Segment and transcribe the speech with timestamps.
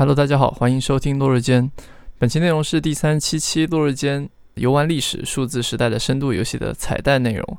[0.00, 1.70] Hello，大家好，欢迎收听落日间。
[2.18, 7.58] 本期内容是第三七期落日间游玩历史数字时代的深度游戏的彩蛋内容。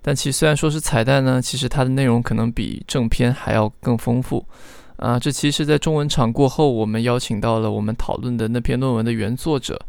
[0.00, 4.46] 但其虽然说是彩蛋呢，其实它的内容可能比正片还要更丰富。
[4.94, 9.84] 啊，这其实，在中文场过后，我们邀请到了我们讨论的那篇论文的原作者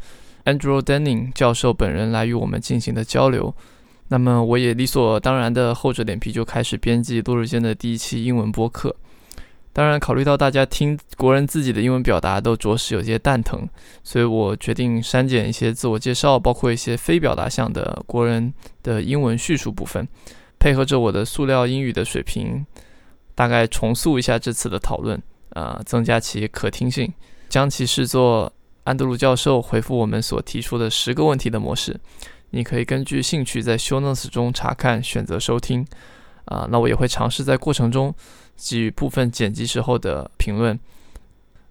[0.46, 3.54] Andrew Denning 教授本人来与我们进行的交流。
[4.08, 8.96] 那么，我也理所当然的厚着脸皮就开始编辑落日间的第一期英文播客。
[9.74, 13.68] 当然，考虑到大家听国人自己的英文表达都着实有些蛋疼，
[14.04, 18.54] 所以我决定删减一些自我介绍，包括一些非表达项的国人
[18.84, 20.06] 的英文叙述部分，
[20.60, 22.64] 配合着我的塑料英语的水平，
[23.34, 27.12] 大概重塑一下这次的讨论，呃，增加其可听性，
[27.48, 28.52] 将其视作
[28.84, 31.98] 安德鲁教授回复我们所提出的十个问题的模式。
[32.50, 35.84] 你可以根据兴趣在 Show Notes 中查看，选择收听。
[36.44, 38.14] 啊，那我也会尝试在过程中
[38.56, 40.78] 给予部分剪辑时候的评论。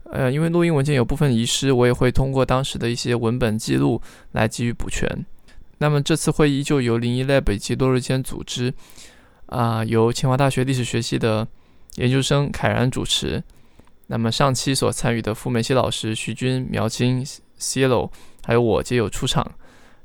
[0.05, 4.01] 呃，因为录音文件有部分遗失，我也会通过当时的一些文本记录
[4.33, 5.07] 来给予补全。
[5.79, 8.73] 那么这次会议就由零一 Lab 以及落日间组织，
[9.47, 11.47] 啊，由清华大学历史学系的
[11.95, 13.43] 研究生凯然主持。
[14.07, 17.25] 那么上期所参与的傅梅西老师、徐军、苗青、
[17.59, 18.11] Cielo，
[18.45, 19.53] 还有我皆有出场。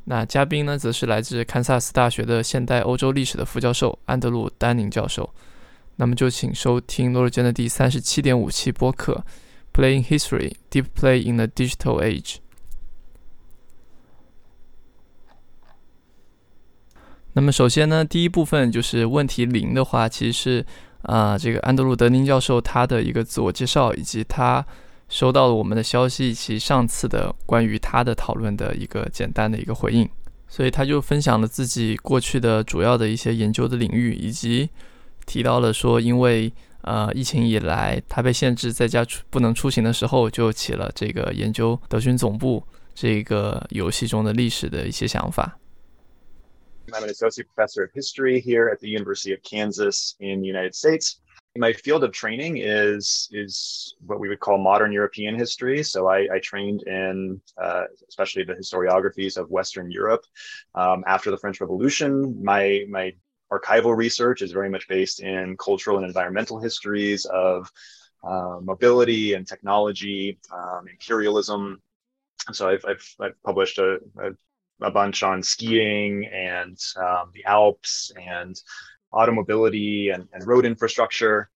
[0.04, 5.28] 那嘉宾呢，则是来自堪萨斯大学的现代欧洲历史的副教授安德鲁·丹宁教授。
[5.98, 9.22] 那么就请收听落日间的第三十七点五期播客
[9.78, 12.36] 《Playing History: Deep Play in the Digital Age》。
[17.34, 20.66] 那么首先呢，第一部分就是问题零的话，其实是
[21.02, 24.64] 啊，这个安德鲁·德宁教授他的一个自我介绍，以及他。
[25.10, 30.06] 收到了我们的消息以及上次的关于他的讨论的一个简单的一个回应，
[30.48, 34.68] 所以他就分享了自己过去的主要的一些研究的领域，以及
[35.27, 36.51] 提到了说，因为
[36.81, 45.57] 呃疫情以来他被限制在家出不能出行的时候，就起了这个研究德军总部这个游戏中的历史的一些想法。
[46.91, 51.15] I'm an associate professor of history here at the University of Kansas in the United States.
[51.55, 55.83] my field of training is is what we would call modern European history.
[55.83, 60.25] So I, I trained in uh, especially the historiographies of Western Europe
[60.73, 62.43] um, after the French Revolution.
[62.43, 63.13] My my
[63.52, 67.70] archival research is very much based in cultural and environmental histories of
[68.24, 71.80] uh, mobility and technology, um, imperialism.
[72.52, 78.12] So I've, I've, I've published a, a, a, bunch on skiing and um, the Alps
[78.20, 78.60] and
[79.12, 81.50] automobility and, and road infrastructure.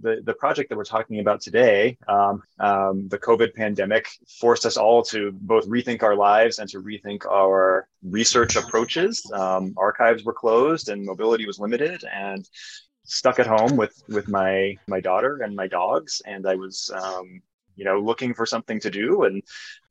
[0.00, 4.08] The, the project that we're talking about today, um, um, the COVID pandemic,
[4.40, 9.24] forced us all to both rethink our lives and to rethink our research approaches.
[9.32, 12.48] Um, archives were closed and mobility was limited, and
[13.04, 16.20] stuck at home with with my my daughter and my dogs.
[16.26, 17.40] And I was um,
[17.76, 19.42] you know looking for something to do and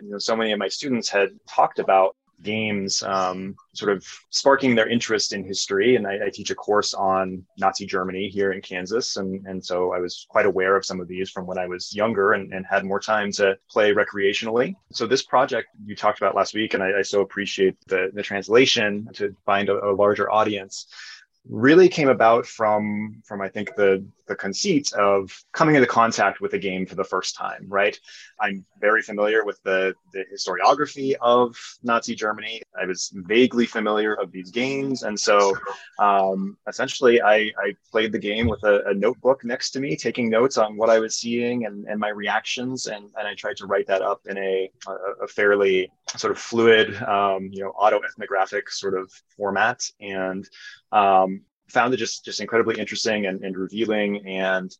[0.01, 4.75] you know so many of my students had talked about games um, sort of sparking
[4.75, 5.95] their interest in history.
[5.95, 9.17] And I, I, teach a course on Nazi Germany here in Kansas.
[9.17, 11.95] And, and so I was quite aware of some of these from when I was
[11.95, 14.75] younger and, and had more time to play recreationally.
[14.91, 18.23] So this project you talked about last week, and I, I so appreciate the, the
[18.23, 20.87] translation to find a, a larger audience
[21.49, 26.53] really came about from from I think the the conceit of coming into contact with
[26.53, 27.99] a game for the first time, right?
[28.39, 32.61] I'm very familiar with the the historiography of Nazi Germany.
[32.79, 35.53] I was vaguely familiar of these games, and so
[35.99, 40.29] um, essentially I, I played the game with a, a, notebook next to me, taking
[40.29, 43.65] notes on what I was seeing and, and my reactions, and, and I tried to
[43.65, 44.69] write that up in a,
[45.21, 50.47] a, fairly sort of fluid, um, you know, auto ethnographic sort of format, and
[50.91, 51.32] um,
[51.73, 54.75] found it just just incredibly interesting and, and revealing and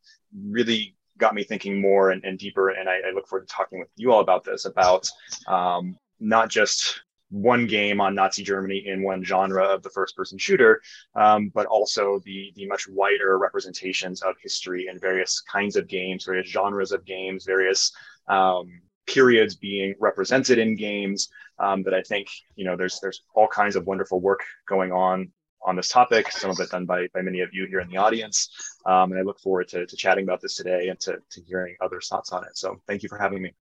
[0.48, 2.70] really got me thinking more and, and deeper.
[2.70, 5.10] And I, I, look forward to talking with you all about this about
[5.48, 10.38] um, not just one game on Nazi Germany in one genre of the first person
[10.38, 10.82] shooter,
[11.16, 16.26] um, but also the, the much wider representations of history in various kinds of games,
[16.26, 17.92] various genres of games, various
[18.28, 23.48] um, periods being represented in games um, that I think, you know, there's, there's all
[23.48, 25.32] kinds of wonderful work going on
[25.66, 27.98] on this topic, some of it done by, by many of you here in the
[27.98, 28.48] audience.
[28.86, 31.76] Um, and I look forward to, to chatting about this today and to, to hearing
[31.80, 32.56] others' thoughts on it.
[32.56, 33.54] So thank you for having me.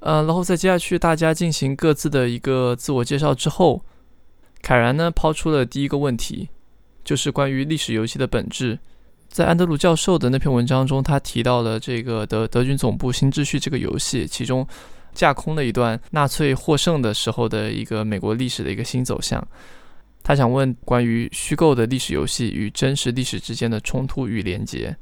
[0.00, 3.84] 呃，然后在接下去大家进行各自的一个自我介绍之后，
[4.60, 6.48] 凯然呢抛出了第一个问题，
[7.04, 8.76] 就是关于历史游戏的本质。
[9.28, 14.66] 在安德鲁教授的那篇文章中，他提到了这个德德军总部新秩序这个游戏，其中
[15.14, 19.46] 架空了一段纳粹获胜的时候的一个美国历史的一个新走向。
[20.22, 24.96] 他想问关于虚构的历史游戏与真实历史之间的冲突与连结。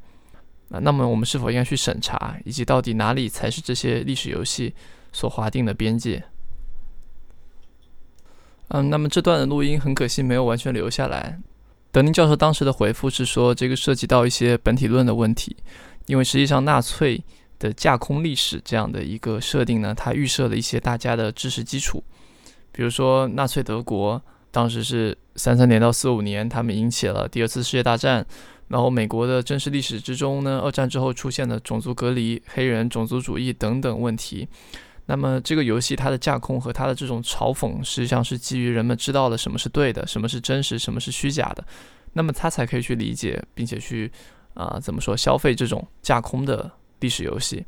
[0.69, 4.73] 啊，那么我们是否应该去审查，以及到底哪里才是这些历史游戏
[5.11, 6.23] 所划定的边界？
[8.69, 11.37] 嗯，那么这段的录音很可惜没有完全留下来。
[11.91, 15.53] 德宁教授当时的回复是说，这个涉及到一些本体论的问题，
[16.05, 17.21] 因为实际上纳粹
[17.59, 22.01] 的架空历史这样的一个设定呢，它预设了一些大家的知识基础，
[22.71, 28.25] 比如说纳粹德国当时是三三年到四五年，他们引起了第二次世界大战。
[28.67, 34.47] 然后，美国的真实历史之中呢，二战之后出现的种族隔离、黑人种族主义等等问题。
[35.07, 41.61] 那么，这个游戏它的架空和它的这种嘲讽，实际上是基于人们知道了什么是对的，什么是真实，什么是虚假的。
[42.13, 44.09] 那么，他才可以去理解，并且去
[44.53, 46.71] 啊，怎么说消费这种架空的
[47.01, 47.65] 历史游戏。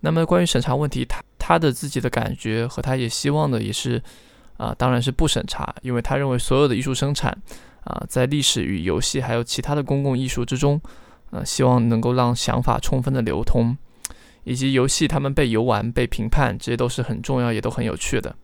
[0.00, 4.02] 那么，关于审查问题，他他的自己的感觉和他也希望的也是
[4.60, 7.36] 啊，当然是不审查，因为他认为所有的艺术生产。
[7.82, 10.78] 啊，在历史与游戏还有其他的公共艺术之中，
[11.30, 13.74] 呃，希望能够让想法充分的流通，
[14.44, 18.36] 以及游戏他们被游玩、被评判，这些都是很重要，也都很有趣的。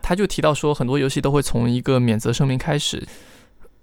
[0.00, 3.06] 他就提到说，很多游戏都会从一个免责声明开始，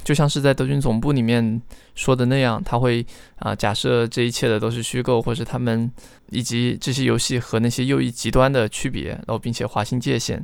[0.04, 1.62] 就像是在德军总部里面
[1.94, 3.06] 说的那样，他会
[3.36, 5.90] 啊，假设这一切的都是虚构，或者他们
[6.32, 10.44] 以及这些游戏和那些右翼极端的区别，然后并且划清界限。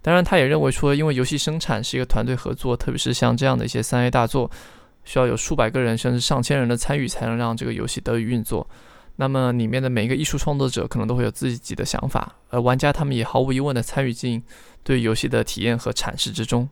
[0.00, 4.50] 当然，他也认为说，因为游戏生产是一个团队合作，特别是像这样的一些三 A 大作，
[5.04, 8.66] 需要有数百个人甚至上千人的参与，才能让这个游戏得以运作。
[9.16, 14.40] 那么，里面的每一个艺术创作者可能都会有自己的想法，而玩家他们也毫无疑问的参与进
[14.84, 16.68] 对游戏的体验和阐释之中。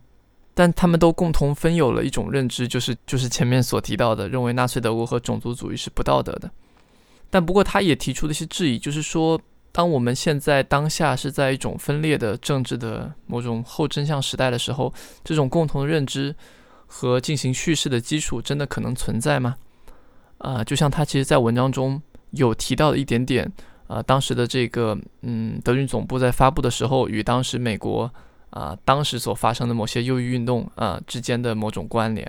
[0.53, 6.49] 但他们都共同分有了一种认知，就是就是前面所提到的，认为纳粹德国和种族主义是不道德的。
[7.29, 9.39] 但不过，他也提出了一些质疑，就是说。
[9.77, 14.91] 当我们现在当下是在一种分裂的政治的某种后真相时代的时候，
[15.23, 16.35] 这种共同的认知
[16.87, 19.55] 和进行叙事的基础真的可能存在吗？
[20.39, 22.01] 啊，就像他其实在文章中
[22.31, 23.53] 有提到的一点点，
[23.85, 28.11] 啊，当时的这个嗯，德军总部在发布的时候与当时美国
[28.49, 32.25] 啊当时所发生的某些右翼运动啊之间的某种关联，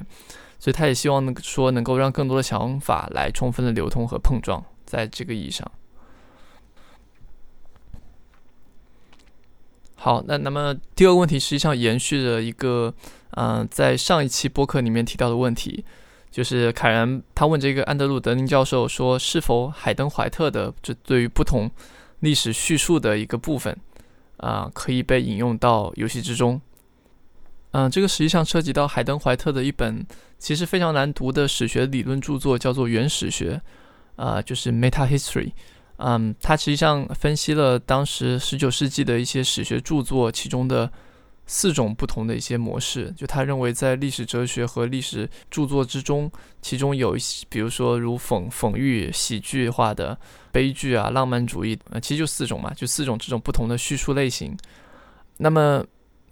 [0.59, 5.67] 所以他也希望能说能够让更多的想法来充分的流通和碰撞，在这个意义上。
[10.01, 12.95] 好，那那么第二个问题实际上延续着一个，
[13.31, 15.85] 嗯，在上一期播客里面提到的问题，
[16.31, 21.69] 就是凯然他问这个安德鲁德宁教授说，是否海登怀特的这对于不同
[22.21, 23.77] 历史叙述的一个部分，
[24.37, 26.61] 啊，可以被引用到游戏之中？
[27.73, 30.07] 嗯，这个实际上涉及到海登怀特的一本
[30.39, 33.61] 其实非常难读的史学理论著作，叫做《原始学》，
[34.25, 35.51] 啊，就是 Meta History。
[35.99, 40.91] 嗯，他实际上分析了当时十九世纪的一些史学著作，其中的
[41.45, 43.13] 四种不同的一些模式。
[43.17, 46.31] 就他认为，在历史哲学和历史著作之中，
[46.63, 50.17] 其中有一些，比如说如讽讽喻、喜剧化的
[50.53, 54.57] 悲剧啊、浪漫主义，呃，其实就四种嘛，就四种这种不同的叙述类型。
[55.39, 55.85] 那么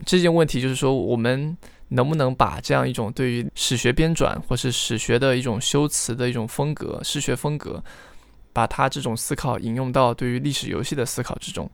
[0.05, 1.57] 这件问题就是说，我们
[1.89, 7.83] 能不能把这样一种对于史学编纂或是史学的一种修辞的一种风格、史学风格？
[8.57, 11.71] 把他这种思考引用到对于历史游戏的思考之中，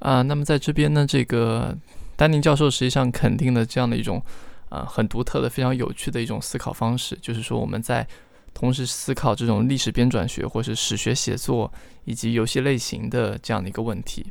[0.00, 1.74] 啊，那么在这边呢，这个
[2.16, 4.22] 丹宁教授实际上肯定了这样的一种
[4.68, 8.06] 啊很独特的、非常有趣的一种思考方式，就是说我们在
[8.52, 11.72] 同时思考这种历史编纂学或是史学写作
[12.04, 14.26] 以及游戏类型的这样的一个问题，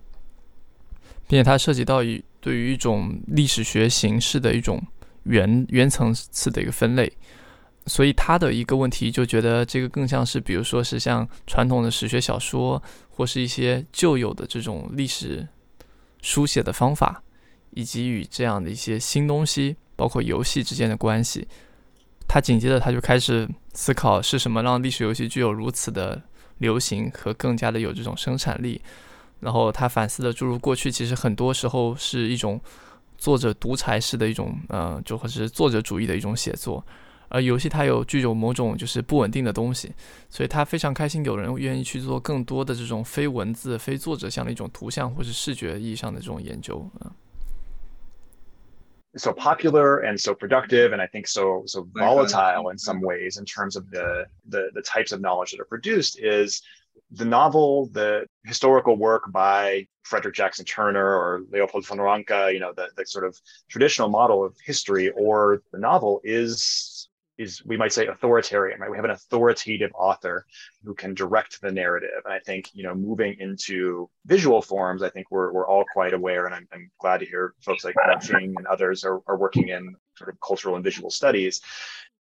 [1.27, 4.79] 并且它涉及到一对于一种历史学形式的一种
[5.23, 7.11] 原原层次的一个分类。
[7.85, 15.45] 所以他的一个问题就觉得这个更像是，比如说是像传统的史学小说，或是一些旧有的这种历史
[16.21, 17.21] 书写的方法，
[17.71, 21.45] 以及与这样的一些新东西，包括游戏之间的关系。
[22.25, 26.19] 他紧接着他就开始思考是什么让历史游戏具有如此的
[26.59, 28.81] 流行和更加的有这种生产力。
[29.41, 32.59] 然后他反思的诸如过去其实很多时候是一种
[33.17, 36.83] 作者独裁式的一种，呃，就或者是作者主义的一种写作。
[37.32, 39.92] 而游戏它有具有某种就是不稳定的东西，
[40.30, 47.12] 所以他非常开心有人愿意去做更多的这种非文字、非作者向的一种图像或是视觉意义上的这种研究啊。
[49.16, 53.76] So popular and so productive, and I think so so volatile in some ways in terms
[53.76, 56.62] of the the the types of knowledge that are produced is
[57.10, 62.72] the novel, the historical work by Frederick Jackson Turner or Leopold von Ranke, you know,
[62.74, 63.34] the, the sort of
[63.68, 66.91] traditional model of history, or the novel is
[67.37, 68.91] is we might say authoritarian right?
[68.91, 70.45] We have an authoritative author
[70.83, 72.21] who can direct the narrative.
[72.25, 76.13] And i think you know moving into visual forms i think we're, we're all quite
[76.13, 79.69] aware and i'm, I'm glad to hear folks like Ching and others are, are working
[79.69, 81.61] in sort of cultural and visual studies.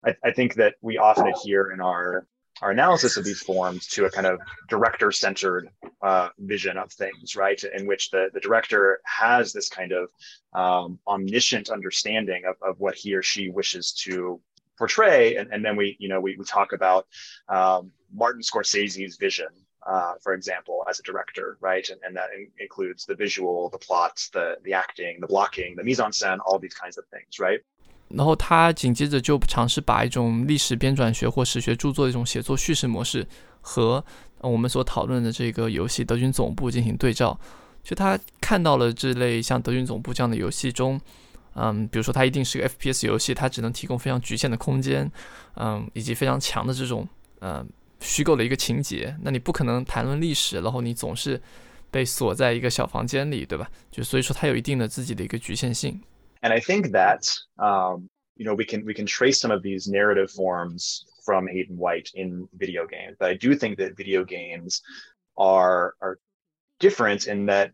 [0.04, 2.26] I, I think that we often adhere in our
[2.60, 4.38] our analysis of these forms to a kind of
[4.68, 5.68] director centered
[6.00, 7.60] uh, vision of things, right?
[7.64, 10.10] In which the, the director has this kind of
[10.52, 14.40] um, omniscient understanding of, of what he or she wishes to
[14.77, 15.35] portray.
[15.35, 17.07] And, and then we, you know, we, we talk about
[17.49, 19.47] um, Martin Scorsese's vision,
[19.85, 21.87] uh, for example, as a director, right?
[21.89, 25.83] And, and that in, includes the visual, the plot, the, the acting, the blocking, the
[25.83, 27.61] mise en scène, all these kinds of things, right?
[28.09, 33.27] 然后他紧接着就尝试把一种历史编纂学或史学着作的一种写作叙事模式
[33.59, 34.03] 和
[34.39, 37.37] 我们所讨论的这个游戏《德军总部》进行对照。
[37.83, 40.99] 就他看到了这类像《德军总部》这样的游戏中，
[41.55, 45.11] 嗯，比如说它一定是个 FPS 游戏，它只能提供非常局限的空间，
[45.55, 47.07] 嗯，以及非常强的这种
[47.41, 47.67] 嗯
[47.99, 49.15] 虚构的一个情节。
[49.23, 51.41] 那你不可能谈论历史，然后你总是
[51.89, 53.67] 被锁在一个小房间里，对吧？
[53.89, 55.99] 就所以说它有一定的自己的一个局限性。
[56.41, 57.23] And I think that
[57.55, 61.77] um, you know we can we can trace some of these narrative forms from Hayden
[61.77, 64.81] White in video games, but I do think that video games
[65.33, 66.19] are are
[66.79, 67.71] different in that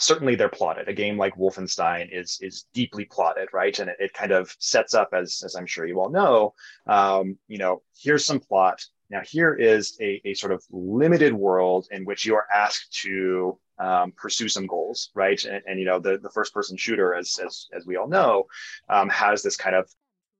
[0.00, 0.88] certainly they're plotted.
[0.88, 3.78] A game like Wolfenstein is is deeply plotted, right?
[3.78, 6.54] And it, it kind of sets up as as I'm sure you all know,
[6.86, 8.84] um, you know, here's some plot.
[9.10, 13.58] Now here is a, a sort of limited world in which you are asked to
[13.78, 15.42] um, pursue some goals, right?
[15.44, 18.46] And, and, you know, the, the first person shooter, as, as, as we all know,
[18.88, 19.90] um, has this kind of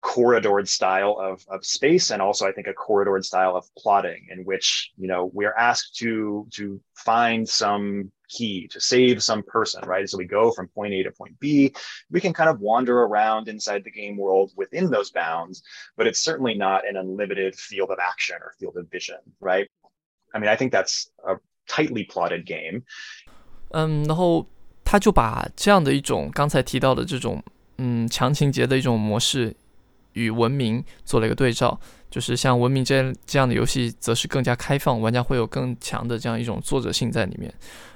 [0.01, 4.46] corridored style of, of space and also I think a corridored style of plotting in
[4.46, 9.82] which, you know, we are asked to, to find some key to save some person,
[9.88, 10.08] right?
[10.08, 11.74] So we go from point A to point B.
[12.12, 15.63] We can kind of wander around inside the game world within those bounds,
[15.98, 19.68] but it's certainly not an unlimited field of action or field of vision, right?
[20.36, 21.38] I mean, I think that's a
[21.68, 22.84] tightly plotted game.
[23.72, 24.46] 嗯，然后
[24.84, 27.44] 他就把这样的一种刚才提到的这种
[27.77, 29.56] 嗯强情节的一种模式
[30.12, 31.79] 与文明做了一个对照，
[32.11, 37.52] 就是像文明这这样的游戏，则是更加开放，玩家会有更强的这样一种作者性在里面，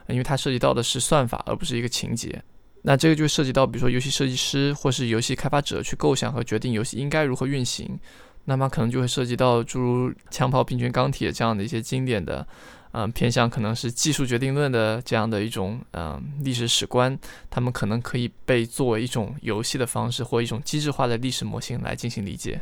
[0.08, 2.42] 因为它涉及到的是算法，而不是一个情节。
[2.82, 7.98] 那这个就涉及到，比如说游戏设计师或是游戏开发者去构想和决定游戏应该如何运行，
[8.44, 12.46] 那么可能就会涉及到诸如《枪炮、冰拳、钢铁》这样的一些经典的。
[12.93, 17.17] 嗯，偏向可能是技术决定论的这样的一种嗯历史史观，
[17.49, 22.61] 他们可能可以被作为一种游戏的方式或一种机制化的历史模型来进行理解。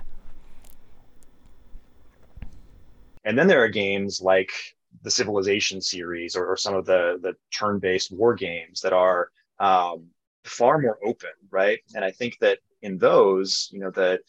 [3.24, 4.52] And then there are games like
[5.04, 9.30] the Civilization series or, or some of the the turn-based war games that are
[9.60, 10.12] um,
[10.44, 11.80] far more open, right?
[11.94, 14.20] And I think that in those, you know, the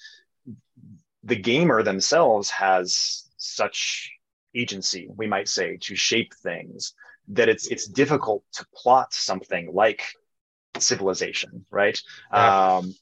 [1.23, 4.11] the gamer themselves has such
[4.56, 6.94] agency, we might say, to shape things,
[7.30, 10.04] that it's it's difficult to plot something like
[10.80, 12.00] civilization, right?
[12.32, 12.76] Yeah.
[12.76, 12.96] Um,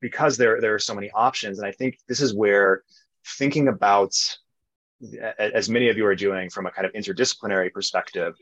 [0.00, 2.82] because there there are so many options, and I think this is where
[3.24, 4.14] thinking about
[5.38, 8.34] as many of you are doing from a kind of interdisciplinary perspective,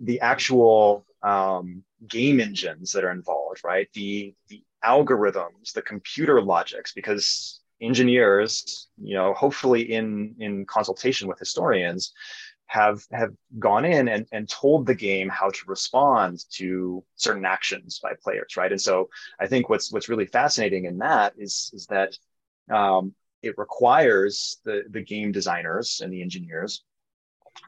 [0.00, 3.88] the actual um, game engines that are involved, right?
[3.94, 11.38] The the algorithms, the computer logics, because engineers, you know, hopefully in in consultation with
[11.38, 12.12] historians,
[12.66, 18.00] have have gone in and, and told the game how to respond to certain actions
[18.02, 18.72] by players, right?
[18.72, 19.08] And so
[19.40, 22.16] I think what's what's really fascinating in that is is that
[22.70, 26.82] um, it requires the the game designers and the engineers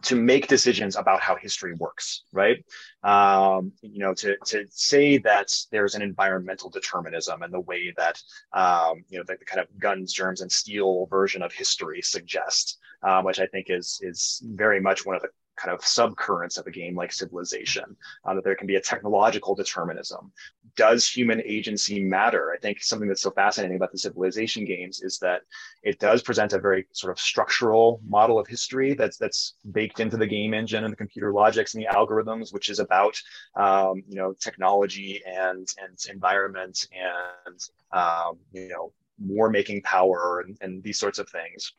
[0.02, 2.64] to make decisions about how history works, right?
[3.02, 8.20] Um, you know, to, to say that there's an environmental determinism and the way that,
[8.52, 12.78] um, you know, the, the, kind of guns, germs, and steel version of history suggests,
[13.02, 15.28] um, which I think is is very much one of the
[15.58, 19.54] kind of subcurrents of a game like Civilization, uh, that there can be a technological
[19.54, 20.32] determinism.
[20.76, 22.52] Does human agency matter?
[22.54, 25.42] I think something that's so fascinating about the Civilization games is that
[25.82, 30.16] it does present a very sort of structural model of history that's that's baked into
[30.16, 33.20] the game engine and the computer logics and the algorithms, which is about
[33.56, 37.60] um, you know technology and and environment and
[37.92, 41.72] um, you know war making power and, and these sorts of things.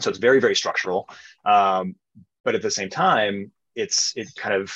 [0.00, 1.08] So it's very, very structural.
[1.44, 1.94] Um,
[2.45, 4.71] but at the same time it's it kind of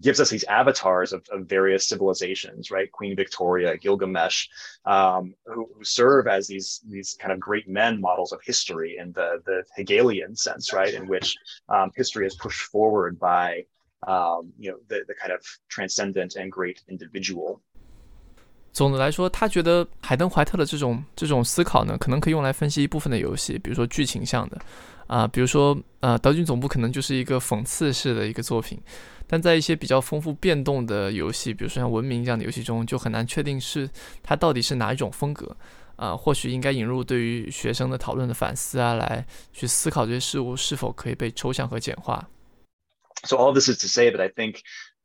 [0.00, 4.48] gives us these avatars of, of various civilizations right queen victoria gilgamesh
[4.86, 9.12] um, who, who, serve as these these kind of great men models of history in
[9.12, 11.36] the the hegelian sense right in which
[11.68, 13.64] um, history is pushed forward by
[14.06, 17.60] um, you know the, the kind of transcendent and great individual
[18.72, 24.60] 总的来说，他觉得海登怀特的这种这种思考呢，可能可以用来分析一部分的游戏，比如说剧情向的，
[25.09, 28.79] 啊，比如说呃，德军总部可能就是一个讽刺式的一个作品，
[29.25, 33.89] 但在一些比较丰富变动的游戏，比如说像文明这样的游戏中，就很难确定是
[34.21, 35.57] 它到底是哪一种风格。
[35.95, 42.29] 呃，或许应该引入对于学生的讨论的反思啊，来去思考这些事物是否可以被抽象和简化。
[43.23, 44.59] So all this is to say that I think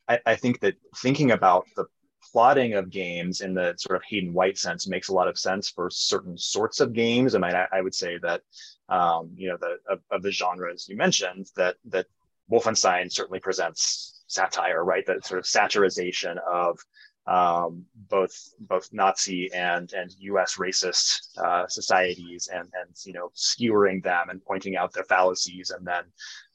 [0.04, 1.88] I, I think that thinking about the
[2.34, 5.70] plotting of games in the sort of Hayden White sense makes a lot of sense
[5.70, 7.36] for certain sorts of games.
[7.36, 8.40] I mean, I, I would say that
[8.88, 12.06] um, you know the of, of, the genres you mentioned that that
[12.50, 15.06] Wolfenstein certainly presents satire, right?
[15.06, 16.80] That sort of satirization of
[17.28, 20.56] um, both both Nazi and and U.S.
[20.56, 25.86] racist uh, societies, and and you know skewering them and pointing out their fallacies, and
[25.86, 26.02] then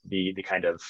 [0.05, 0.81] the the kind of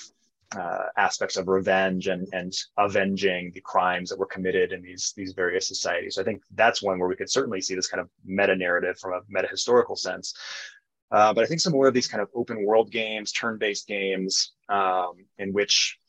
[0.56, 5.34] uh, aspects of revenge and and avenging the crimes that were committed in these these
[5.34, 6.16] various societies.
[6.16, 8.98] So I think that's one where we could certainly see this kind of meta narrative
[9.00, 10.34] from a meta historical sense.
[11.12, 13.88] Uh, but I think some more of these kind of open world games, turn based
[13.88, 16.00] games, um, in which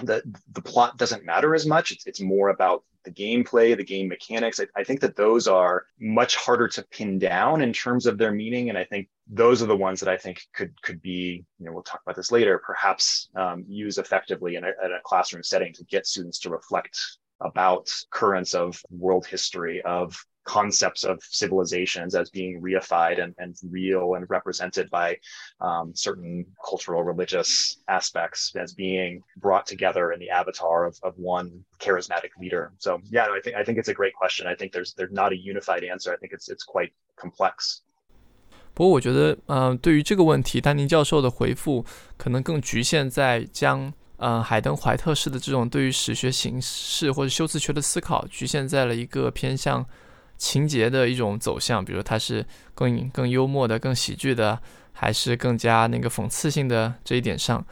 [0.00, 0.22] the
[0.52, 1.90] the plot doesn't matter as much.
[1.90, 4.60] It's it's more about the gameplay, the game mechanics.
[4.60, 8.30] I, I, think that those are much harder to pin down in terms of their
[8.30, 11.44] meaning, and I think those are the ones that I think could could be.
[11.58, 12.62] You know, we'll talk about this later.
[12.64, 16.98] Perhaps um, used effectively in a, in a classroom setting to get students to reflect
[17.40, 24.14] about currents of world history of concepts of civilizations as being reified and, and real
[24.14, 25.16] and represented by
[25.60, 31.50] um, certain cultural religious aspects as being brought together in the avatar of, of one
[31.78, 32.72] charismatic leader.
[32.78, 34.46] So yeah no, i think i think it's a great question.
[34.46, 36.12] I think there's there's not a unified answer.
[36.12, 37.82] I think it's it's quite complex.
[38.74, 41.84] 不过，我觉得，嗯、呃，对于这个问题，丹宁教授的回复
[42.16, 43.82] 可能更局限在将
[44.16, 49.84] 嗯、呃，海登怀特式的这种对于史学形式或者修辞学的思考，局限在了一个偏向
[50.42, 52.44] 情节的一种走向，比如它是
[52.74, 54.58] 更更幽默的、更喜剧的，
[54.92, 57.64] 还是更加那个讽刺性的这一点上，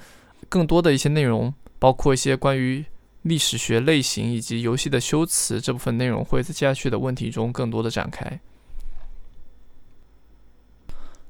[0.48, 2.84] 更多的一些内容，包括一些关于
[3.22, 8.38] 历史学类型以及游戏的修辞这部分内容，会在接下去的问题中更多的展开。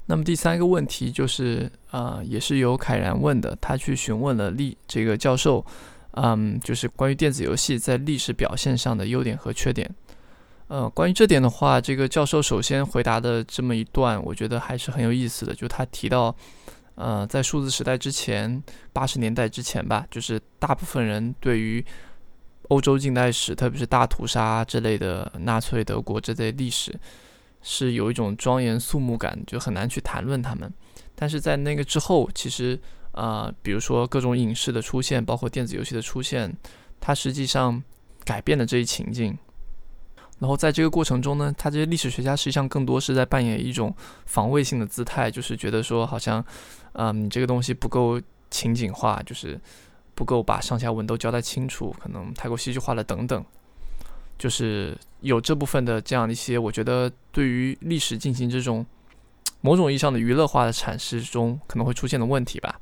[0.05, 5.65] 那么第三个问题就是，呃，也是由凯然问的，他去询问了历这个教授，
[6.11, 9.89] 嗯，就是关于电子游戏在历史表现上的优点和缺点。
[10.71, 15.53] 呃，关于这点的话，这个教授首先回答的这么一段，我觉得还是很有意思的。
[15.53, 16.33] 就他提到，
[16.95, 21.85] 呃，在数字时代之前，八十年代之前吧，就是大部分人对于
[22.69, 26.97] 欧洲近代史，特别是大屠杀之类的纳粹德国这类历史，
[27.61, 30.73] 是有一种庄严肃穆感，就很难去谈论他们。
[31.15, 32.79] 但是在那个之后，其实，
[33.11, 36.55] 呃，比如说各种影视的出现，包括电子游戏的出现，
[37.01, 37.83] 它实际上
[38.23, 39.37] 改变了这一情境。
[40.41, 46.43] 然后在这个过程中呢，他这些历史学家实际上更多是在扮演一种防卫性的姿态，就是觉得说好像，
[46.93, 49.61] 嗯，你这个东西不够情景化，就是
[50.15, 53.45] 不够把上下文都交代清楚，可能太过戏剧化了等等，
[54.39, 58.83] 就是有这部分的这样一些，我觉得对于历史进行这种
[59.61, 62.79] 某种意义上的娱乐化的阐释中可能会出现的问题吧。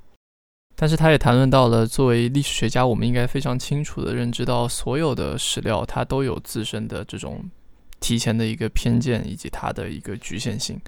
[0.82, 7.44] 但是他也谈论到了，作为历史学家，我们应该非常清楚的认知到，所有的史料它都有自身的这种
[8.00, 10.80] 提前的一个偏见以及它的一个局限性。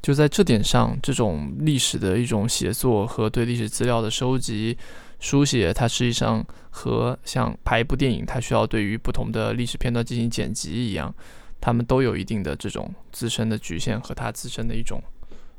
[0.00, 4.78] 就在这点上，这种历史的一种写作和对历史资料的收集、
[5.18, 11.12] 书写，它实际上和像拍一部电影，它需要对于不同的历史片段进行剪辑一样，
[11.60, 15.02] 他们都有一定的这种自身的局限和它自身的一种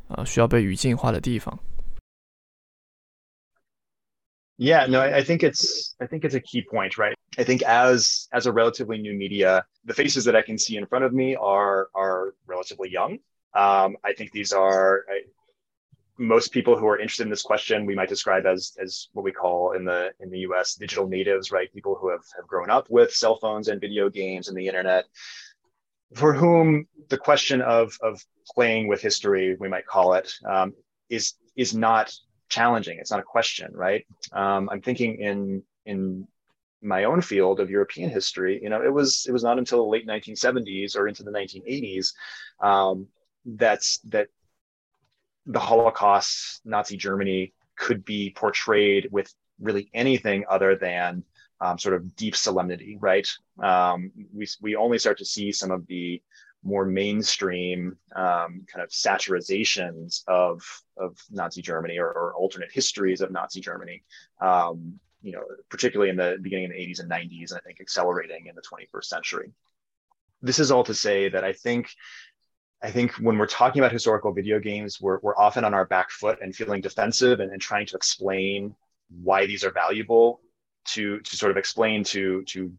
[0.08, 1.60] 呃需要被语境化的地方。
[4.58, 7.16] Yeah, no, I, think it's I think it's a key point, right?
[7.38, 10.86] I think as as a relatively new media, the faces that I can see in
[10.86, 13.20] front of me are are relatively young.
[13.54, 15.22] Um, I think these are I,
[16.18, 19.34] most people who are interested in this question we might describe as as what we
[19.34, 21.72] call in the in the US digital natives, right?
[21.74, 25.04] People who have, have grown up with cell phones and video games and the internet,
[26.16, 30.74] for whom the question of of playing with history, we might call it, um,
[31.10, 32.14] is is not
[32.50, 33.00] challenging.
[33.00, 34.06] It's not a question, right?
[34.32, 36.28] Um, I'm thinking in in
[36.82, 38.60] my own field of European history.
[38.62, 42.14] You know, it was it was not until the late 1970s or into the 1980s
[42.60, 43.08] um,
[43.46, 44.28] that's that
[45.46, 51.24] the Holocaust, Nazi Germany, could be portrayed with really anything other than
[51.62, 53.30] um, sort of deep solemnity, right?
[53.62, 56.22] Um, we we only start to see some of the
[56.66, 60.64] more mainstream um, kind of satirizations of
[60.98, 64.04] of Nazi Germany or, or alternate histories of Nazi Germany.
[64.42, 67.82] Um, you know, particularly in the beginning of the 80s and 90s, and I think
[67.82, 69.52] accelerating in the 21st century.
[70.44, 71.90] This is all to say that I think
[72.84, 76.12] I think when we're talking about historical video games, we're, we're often on our back
[76.12, 78.76] foot and feeling defensive and, and trying to explain
[79.24, 80.42] why these are valuable
[80.86, 82.72] to to sort of explain to to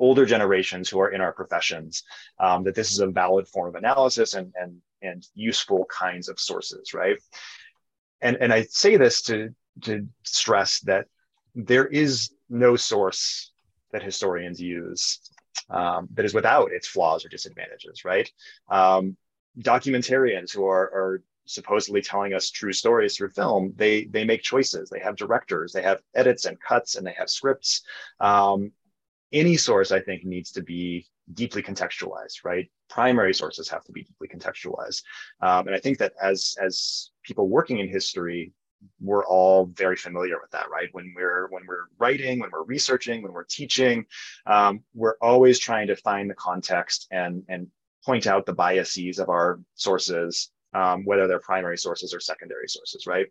[0.00, 2.02] older generations who are in our professions
[2.40, 6.40] um, that this is a valid form of analysis and and and useful kinds of
[6.40, 7.16] sources, right?
[8.20, 11.06] And and I say this to to stress that
[11.54, 13.52] there is no source
[13.92, 15.20] that historians use
[15.68, 18.30] um, that is without its flaws or disadvantages, right?
[18.68, 19.16] Um,
[19.58, 24.88] documentarians who are, are supposedly telling us true stories through film, they they make choices.
[24.88, 27.82] They have directors, they have edits and cuts, and they have scripts.
[28.20, 28.72] Um,
[29.32, 32.68] any source, I think, needs to be deeply contextualized, right?
[32.88, 35.02] Primary sources have to be deeply contextualized,
[35.40, 38.52] um, and I think that as as people working in history,
[39.00, 40.88] we're all very familiar with that, right?
[40.92, 44.06] When we're when we're writing, when we're researching, when we're teaching,
[44.46, 47.68] um, we're always trying to find the context and and
[48.04, 53.06] point out the biases of our sources, um, whether they're primary sources or secondary sources,
[53.06, 53.26] right?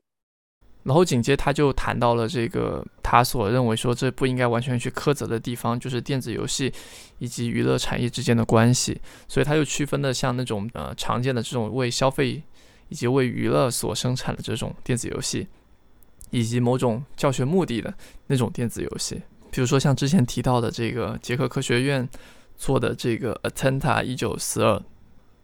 [0.84, 6.72] 然后紧接他就谈到了这个他所认为说这不应该完全去苛责的地方，就是电子游戏
[7.18, 9.00] 以及娱乐产业之间的关系。
[9.28, 12.42] 所以他就区分的像那种呃常见的这种为消费
[12.88, 15.48] 以及为娱乐所生产的这种电子游戏，
[16.32, 17.94] 以及某种教学目的的
[18.28, 22.08] 那种电子游戏，比如说像之前提到的这个捷克科学院
[22.56, 24.82] 做的这个 Atenta 一九四二。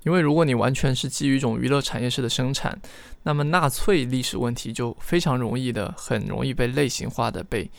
[0.05, 2.81] 因为如果你完全是基于一种娱乐产业式的生产，
[3.25, 7.71] 那么纳粹历史问题就非常容易的、很容易被类型化的被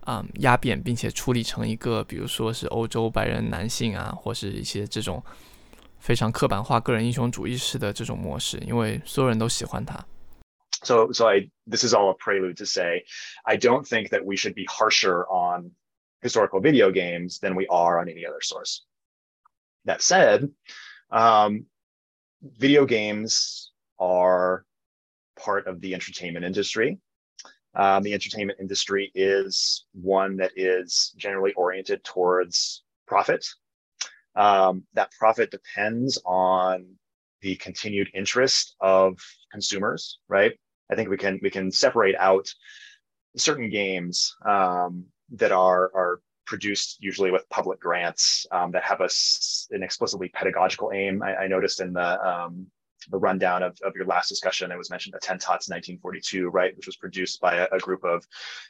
[0.00, 5.24] 啊压扁，并且处理成一个，比如说是欧洲白人男性啊，或是一些这种
[5.98, 9.98] 非常刻板化、个人英雄主义式的这种模式，因为所有人都喜欢它。
[10.84, 13.04] So, so I this is all a prelude to say,
[13.44, 15.70] I don't think that we should be harsher on
[16.20, 18.82] historical video games than we are on any other source.
[19.86, 20.50] That said.
[21.11, 21.65] Um,
[22.41, 24.65] video games are
[25.39, 26.99] part of the entertainment industry.
[27.75, 33.45] Um, the entertainment industry is one that is generally oriented towards profit.
[34.35, 36.85] Um, that profit depends on
[37.41, 39.17] the continued interest of
[39.51, 40.53] consumers, right?
[40.91, 42.47] I think we can we can separate out
[43.35, 49.09] certain games um, that are are produced usually with public grants um, that have a,
[49.71, 51.21] an explicitly pedagogical aim.
[51.21, 52.67] I, I noticed in the um,
[53.09, 56.97] the rundown of, of your last discussion, it was mentioned Attentats 1942, right, which was
[56.97, 58.25] produced by a, a group of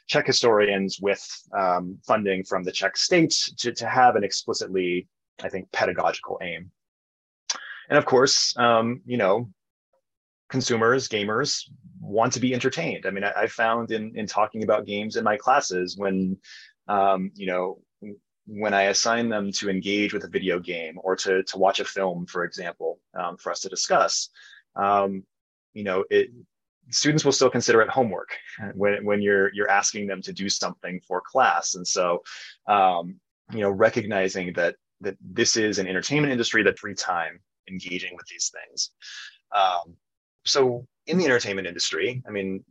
[0.06, 1.26] Czech historians with
[1.58, 5.08] um, funding from the Czech state to, to have an explicitly,
[5.42, 6.70] I think, pedagogical aim.
[7.88, 9.48] And of course, um, you know,
[10.50, 11.64] consumers, gamers
[12.00, 13.06] want to be entertained.
[13.06, 16.36] I mean, I, I found in in talking about games in my classes when
[16.88, 17.80] um, you know,
[18.46, 21.84] when I assign them to engage with a video game or to, to watch a
[21.84, 24.30] film, for example, um, for us to discuss,
[24.74, 25.22] um,
[25.74, 26.30] you know, it,
[26.90, 28.30] students will still consider it homework
[28.74, 31.74] when, when you're, you're asking them to do something for class.
[31.74, 32.22] And so,
[32.66, 33.20] um,
[33.52, 38.26] you know, recognizing that, that this is an entertainment industry that free time engaging with
[38.26, 38.90] these things.
[39.54, 39.94] Um,
[40.46, 42.64] so in the entertainment industry, I mean,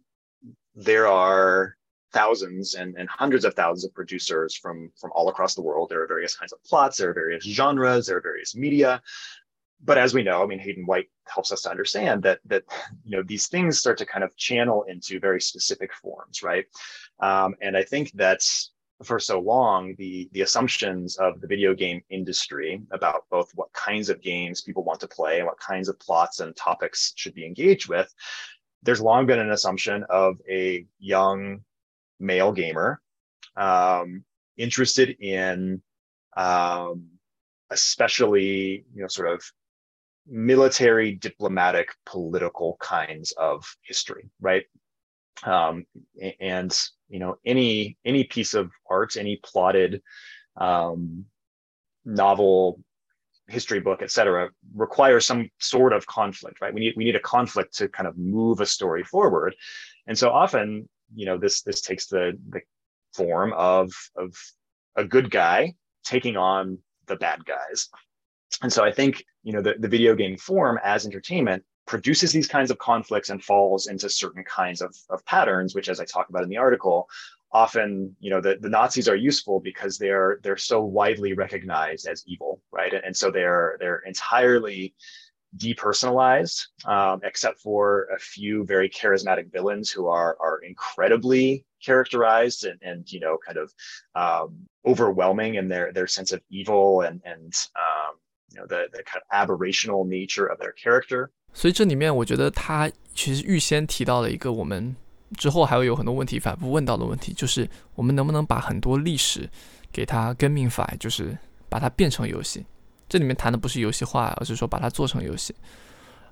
[0.75, 1.75] there are
[2.13, 5.89] thousands and, and hundreds of thousands of producers from from all across the world.
[5.89, 9.01] There are various kinds of plots, there are various genres, there are various media.
[9.83, 12.63] But as we know, I mean, Hayden White helps us to understand that that
[13.03, 16.65] you know these things start to kind of channel into very specific forms, right?
[17.19, 18.71] Um, and I think that's
[19.03, 24.09] for so long the the assumptions of the video game industry about both what kinds
[24.09, 27.45] of games people want to play and what kinds of plots and topics should be
[27.45, 28.11] engaged with
[28.83, 31.59] there's long been an assumption of a young
[32.19, 33.01] male gamer,
[33.55, 34.23] um,
[34.57, 35.81] interested in
[36.35, 37.07] um,
[37.71, 39.43] especially, you know, sort of
[40.27, 44.65] military, diplomatic, political kinds of history, right?
[45.43, 45.85] Um,
[46.39, 46.77] and
[47.09, 50.01] you know, any any piece of art, any plotted
[50.55, 51.25] um,
[52.05, 52.79] novel,
[53.47, 56.73] history book, etc., requires some sort of conflict, right?
[56.73, 59.55] We need we need a conflict to kind of move a story forward,
[60.07, 62.61] and so often you know this this takes the the
[63.13, 64.35] form of of
[64.95, 67.89] a good guy taking on the bad guys.
[68.61, 72.47] And so i think you know the, the video game form as entertainment produces these
[72.47, 76.29] kinds of conflicts and falls into certain kinds of, of patterns which as i talk
[76.29, 77.07] about in the article
[77.51, 82.23] often you know the, the nazis are useful because they're they're so widely recognized as
[82.25, 82.93] evil right?
[82.93, 84.93] And, and so they're they're entirely
[85.56, 92.78] depersonalized, um, except for a few very charismatic villains who are are incredibly characterized and,
[92.80, 93.70] and you know kind of
[94.14, 98.16] um, overwhelming in their their sense of evil and and um,
[98.50, 101.30] you know the the kind of aberrational nature of their character.
[101.52, 104.96] 所以这里面我觉得他其实预先提到了一个我们
[105.36, 109.46] 之后还会有很多问题反复问到的问题，就是我们能不能把很多历史
[109.92, 111.36] 给它 gamify，就是
[111.68, 112.64] 把它变成游戏。
[113.09, 115.53] 这里面谈的不是游戏化，而是说把它做成游戏。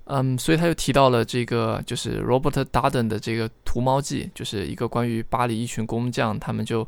[0.06, 6.88] 嗯，所以他又提到了这个，就是 Robert Darden 的这个《屠猫记》，就是一个关于巴黎一群工匠，他们就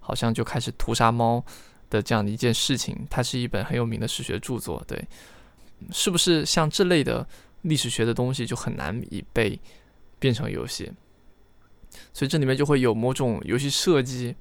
[0.00, 1.42] 好像就开始屠杀猫
[1.88, 2.94] 的这样的一件事情。
[3.08, 5.02] 它是一本很有名的史学著作，对，
[5.90, 7.26] 是不是像这类的
[7.62, 9.58] 历史学的东西就很难以被
[10.18, 10.92] 变成游戏？
[12.12, 14.36] 所以这里面就会有某种游戏设计，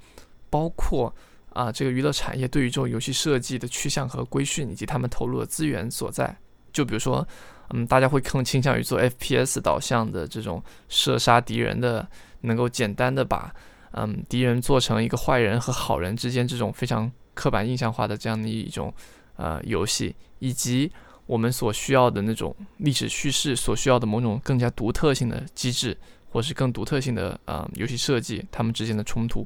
[0.50, 1.16] 包括
[1.58, 6.36] 啊这个娱乐产业对于这种游戏设计的趋向和规训，以及他们投入的资源所在。
[6.72, 7.28] 就比如说。
[7.72, 12.08] 嗯，大家会更倾向于做 FPS 导向的这种射杀敌人的，
[12.40, 13.54] 能够简单的把
[13.92, 18.94] 嗯敌人做成一个坏人和好人之间这种非常刻板印象化的这样的一种
[19.36, 20.90] 呃游戏，以及
[21.26, 25.98] 我们所需要的那种历史叙事所需要的某种更加独特性的机制，
[26.30, 29.46] 或是更独特性的呃游戏设计，它们之间的冲突。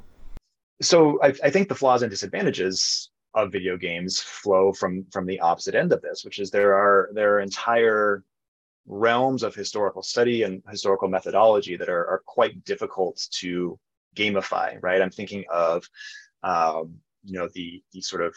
[0.81, 3.09] So I I think the flaws and disadvantages.
[3.33, 7.09] of video games flow from from the opposite end of this, which is there are
[7.13, 8.23] there are entire
[8.87, 13.79] realms of historical study and historical methodology that are, are quite difficult to
[14.15, 15.01] gamify, right?
[15.01, 15.87] I'm thinking of
[16.43, 18.35] um, you know the the sort of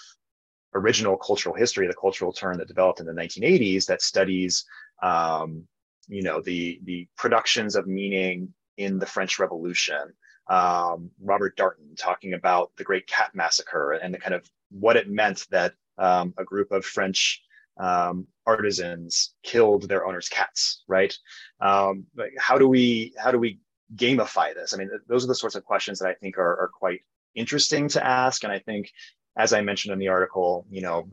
[0.74, 4.64] original cultural history, the cultural turn that developed in the 1980s that studies
[5.02, 5.66] um,
[6.08, 10.12] you know the the productions of meaning in the French Revolution.
[10.48, 15.08] Um, Robert Darnton talking about the Great Cat Massacre and the kind of what it
[15.08, 17.42] meant that um, a group of French
[17.78, 21.16] um, artisans killed their owners' cats, right?
[21.60, 23.60] Um, like how do we how do we
[23.94, 24.74] gamify this?
[24.74, 27.00] I mean, those are the sorts of questions that I think are, are quite
[27.34, 28.90] interesting to ask, and I think,
[29.36, 31.08] as I mentioned in the article, you know,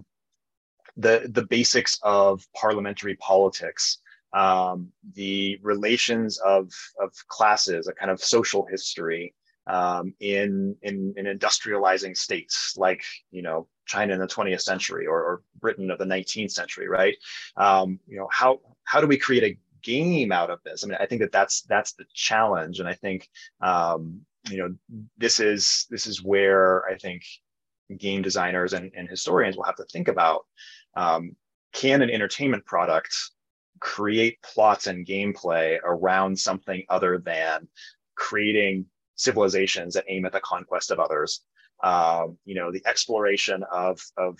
[0.98, 4.00] the the basics of parliamentary politics.
[4.34, 9.34] Um, the relations of of classes, a kind of social history,
[9.68, 15.20] um, in, in, in industrializing states like you know China in the 20th century or,
[15.20, 17.16] or Britain of the 19th century, right?
[17.58, 20.84] Um, you know how how do we create a game out of this?
[20.84, 23.30] I mean, I think that that's that's the challenge, and I think
[23.62, 24.76] um, you know
[25.18, 27.24] this is this is where I think
[27.98, 30.46] game designers and, and historians will have to think about
[30.96, 31.36] um,
[31.74, 33.14] can an entertainment product
[33.82, 37.68] create plots and gameplay around something other than
[38.16, 41.42] creating civilizations that aim at the conquest of others.
[41.84, 44.38] Um, you know, the exploration of of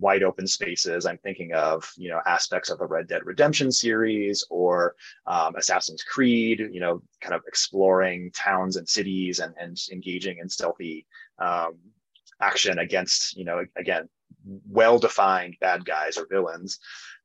[0.00, 1.06] wide open spaces.
[1.06, 4.94] I'm thinking of you know aspects of the Red Dead Redemption series or
[5.26, 6.68] um, Assassin's Creed.
[6.70, 11.06] You know, kind of exploring towns and cities and and engaging in stealthy
[11.38, 11.78] um,
[12.40, 14.08] action against you know again
[14.68, 16.78] well defined bad guys or villains.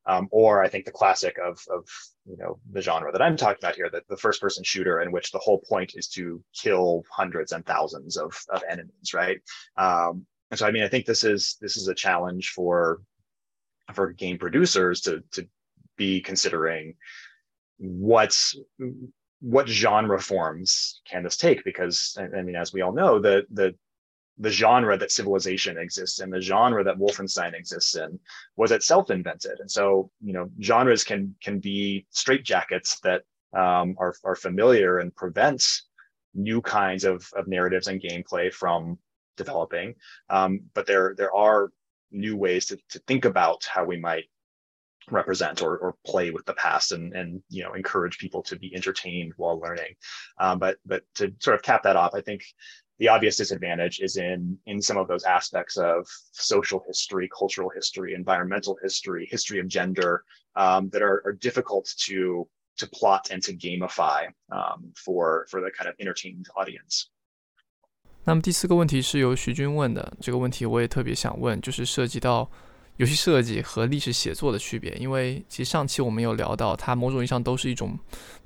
[0.10, 1.88] Um, or I think the classic of, of
[2.26, 5.12] you know the genre that I'm talking about here, that the first person shooter in
[5.12, 9.38] which the whole point is to kill hundreds and thousands of, of enemies, right?
[9.78, 13.02] Um, and so I mean I think this is this is a challenge for
[13.94, 15.48] for game producers to to
[15.96, 16.96] be considering
[17.78, 18.58] what's
[19.42, 23.76] what genre forms can this take because I, mean as we all know the the
[24.40, 28.20] the genre that civilization exists in, the genre that Wolfenstein exists in,
[28.56, 29.60] was itself invented.
[29.60, 33.24] And so, you know, genres can can be straitjackets that
[33.54, 35.64] um, are are familiar and prevent
[36.34, 38.98] new kinds of, of narratives and gameplay from
[39.36, 39.96] developing.
[40.30, 41.72] Um, but there there are
[42.12, 44.26] new ways to, to think about how we might
[45.12, 48.74] represent or, or play with the past and and you know encourage people to be
[48.76, 49.96] entertained while learning
[50.40, 52.44] um, but but to sort of cap that off i think
[52.99, 58.15] the obvious disadvantage is in in some of those aspects of social history, cultural history,
[58.15, 60.23] environmental history, history of gender
[60.55, 65.71] um, that are, are difficult to to plot and to gamify um, for for the
[65.77, 67.07] kind of entertained audience.
[68.27, 72.51] 那么第四个问题是由徐军问的，这个问题我也特别想问，就是涉及到
[72.97, 74.93] 游戏设计和历史写作的区别。
[74.95, 77.99] 因为其实上期我们有聊到，它某种意义上都是一种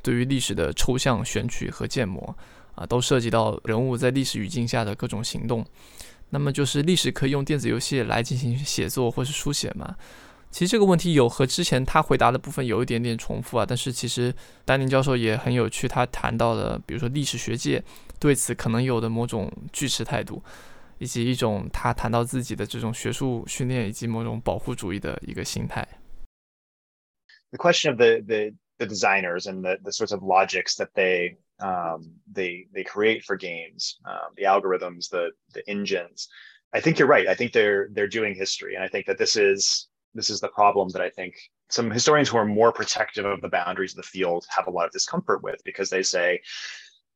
[0.03, 2.37] 对于历史的抽象选取和建模。
[2.76, 5.66] 啊，都涉及到人物在历史语境下的各种行动。
[6.30, 9.96] 那么，就是历史可以用电子游戏来进行写作或是书写吗？
[10.50, 13.66] 其实这个问题有和之前他回答的部分有一点点重复啊。
[13.68, 14.34] 但是其实
[14.66, 17.84] 丹宁教授也很有趣，他谈到了比如说历史学界
[18.20, 20.44] 对此可能有的某种拒斥态度，
[21.00, 25.88] 以及一种他谈到自己的这种学术训练以及某种保护主义的一个心态。
[27.52, 32.12] The question of the the the designers and the the sorts of logics that they um,
[32.32, 36.30] they they create for games, um, the algorithms, the the engines.
[36.74, 37.28] I think you're right.
[37.28, 40.50] I think they're they're doing history, and I think that this is this is the
[40.50, 41.36] problem that I think
[41.70, 44.86] some historians who are more protective of the boundaries of the field have a lot
[44.86, 46.40] of discomfort with because they say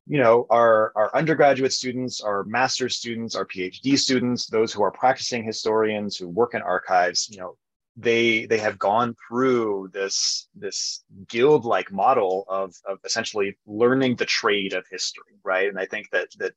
[0.07, 4.91] you know, our, our undergraduate students, our master's students, our PhD students, those who are
[4.91, 7.57] practicing historians who work in archives, you know,
[7.97, 14.25] they they have gone through this this guild like model of of essentially learning the
[14.25, 15.69] trade of history right?
[15.69, 16.53] And i think that that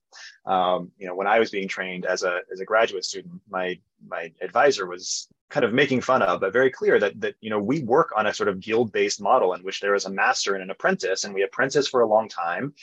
[0.50, 3.78] um, you know when i was being trained as a as a graduate student my
[4.06, 7.58] my advisor was kind of making fun of but very clear that that you know
[7.58, 10.54] we work on a sort of guild based model in which there is a master
[10.54, 12.74] and an apprentice and we apprentice for a long time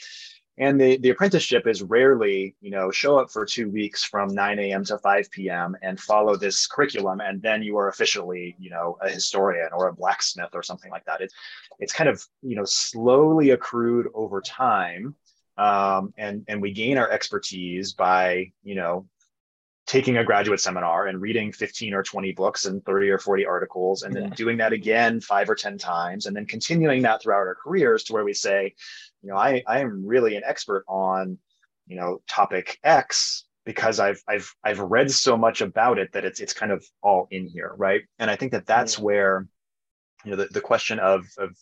[0.58, 4.58] and the, the apprenticeship is rarely you know show up for two weeks from 9
[4.58, 8.98] a.m to 5 p.m and follow this curriculum and then you are officially you know
[9.02, 11.34] a historian or a blacksmith or something like that it's
[11.78, 15.14] it's kind of you know slowly accrued over time
[15.56, 19.06] um, and and we gain our expertise by you know
[19.88, 24.02] taking a graduate seminar and reading 15 or 20 books and 30 or 40 articles
[24.02, 24.34] and then yeah.
[24.34, 28.12] doing that again five or 10 times and then continuing that throughout our careers to
[28.12, 28.74] where we say
[29.22, 31.38] you know i i am really an expert on
[31.86, 36.40] you know topic x because i've i've i've read so much about it that it's
[36.40, 38.02] it's kind of all in here right?
[38.18, 39.46] And i think that that's where
[40.24, 41.56] you know the, the question of of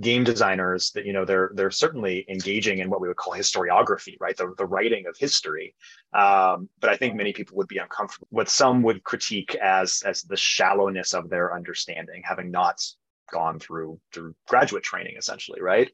[0.00, 4.14] game designers that you know they're they're certainly engaging in what we would call historiography
[4.20, 4.36] right?
[4.36, 5.74] The, the writing of history.
[6.14, 10.22] Um, but i think many people would be uncomfortable what some would critique as as
[10.22, 12.80] the shallowness of their understanding having not
[13.32, 15.90] gone through through graduate training essentially right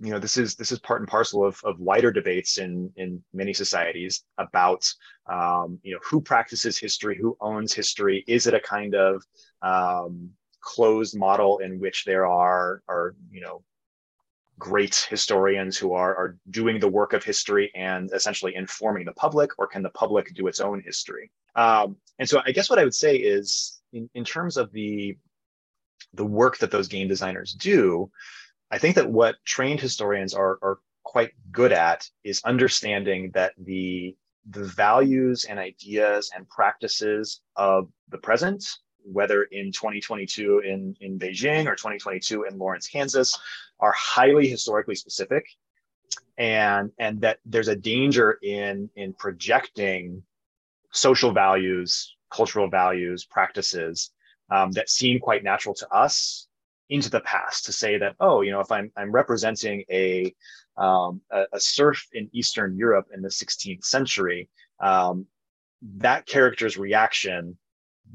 [0.00, 3.22] you know this is this is part and parcel of, of wider debates in in
[3.32, 4.84] many societies about
[5.30, 9.22] um, you know who practices history who owns history is it a kind of
[9.62, 10.30] um,
[10.60, 13.62] closed model in which there are are you know
[14.58, 19.50] great historians who are are doing the work of history and essentially informing the public
[19.58, 21.30] or can the public do its own history?
[21.56, 25.16] Um, and so i guess what i would say is in, in terms of the
[26.14, 28.10] the work that those game designers do
[28.74, 34.16] i think that what trained historians are are quite good at is understanding that the
[34.50, 38.62] the values and ideas and practices of the present
[39.04, 43.38] whether in 2022 in, in Beijing or 2022 in Lawrence, Kansas,
[43.80, 45.46] are highly historically specific.
[46.38, 50.22] And, and that there's a danger in, in projecting
[50.90, 54.10] social values, cultural values, practices
[54.50, 56.48] um, that seem quite natural to us
[56.90, 60.34] into the past to say that, oh, you know, if I'm, I'm representing a,
[60.76, 64.48] um, a, a, serf in Eastern Europe in the 16th century,
[64.80, 65.26] um,
[65.96, 67.56] that character's reaction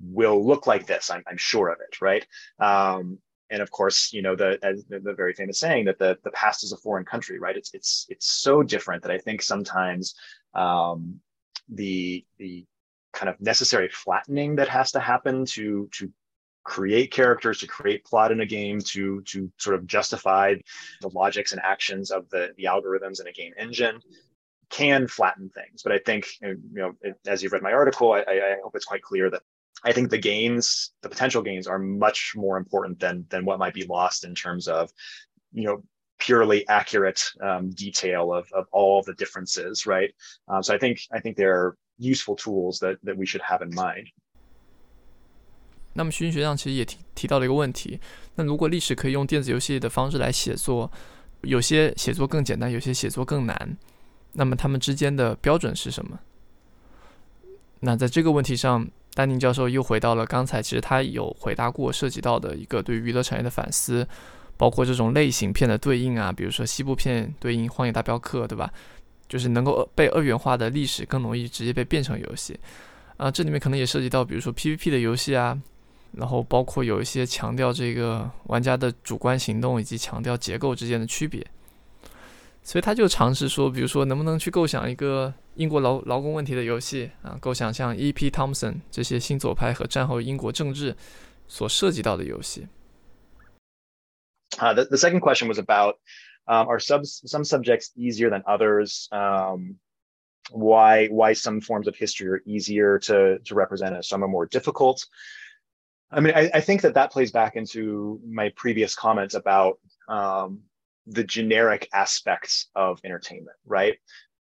[0.03, 1.09] will look like this.
[1.09, 2.25] I'm, I'm sure of it, right?
[2.59, 6.63] Um, and of course, you know the, the, very famous saying that the the past
[6.63, 7.57] is a foreign country, right?
[7.57, 10.13] It's it's it's so different that I think sometimes
[10.53, 11.19] um,
[11.67, 12.65] the the
[13.11, 16.11] kind of necessary flattening that has to happen to to
[16.69, 20.53] create characters to create plot in a game to to sort of justify
[21.01, 23.99] the logics and actions of the the algorithms in a game engine
[24.69, 26.93] can flatten things but i think you know
[27.25, 29.41] as you've read my article I, I hope it's quite clear that
[29.83, 33.73] I think the gains, the potential gains, are much more important than than what might
[33.73, 34.91] be lost in terms of,
[35.53, 35.83] you know,
[36.19, 40.13] purely accurate um, detail of of all the differences, right?
[40.49, 43.73] Um, so I think I think they're useful tools that that we should have in
[43.73, 44.09] mind.
[45.93, 47.99] 那么徐军学长其实也提提到了一个问题，
[48.35, 50.91] 那如果历史可以用电子游戏的方式来写作，
[51.41, 53.77] 有些写作更简单，有些写作更难，
[54.33, 56.19] 那么他们之间的标准是什么？
[57.81, 64.07] 那在这个问题上，丹宁教授又回到了刚才，其实他有回答过涉及到的一个对娱乐产业的反思，
[64.57, 68.71] 包括这种类型片的对应啊，比如说西部片对应《荒野大镖客》，对吧？
[69.29, 72.59] 就是能够被二元化的历史更容易直接被变成游戏
[73.17, 73.29] 啊。
[73.29, 75.57] 这里面可能也涉及到，比如说 PVP 的游戏啊，
[76.12, 81.44] 然后包括有一些强调这个玩家的主观行动以及强调结构之间的区别。
[82.62, 88.30] 所以他就尝试说，比如说能不能去构想一个英国劳劳工问题的游戏啊，构想像 E.P.
[88.30, 90.96] Thompson 这些新左派和战后英国政治
[91.46, 92.66] 所涉及到的游戏。
[94.56, 95.96] Uh, the, the second question was about
[96.46, 99.08] um, are subs, some subjects easier than others?
[99.10, 99.76] Um,
[100.50, 104.46] why why some forms of history are easier to to represent and some are more
[104.46, 105.04] difficult?
[106.11, 110.61] I mean, I, I think that that plays back into my previous comments about um,
[111.05, 113.97] the generic aspects of entertainment, right?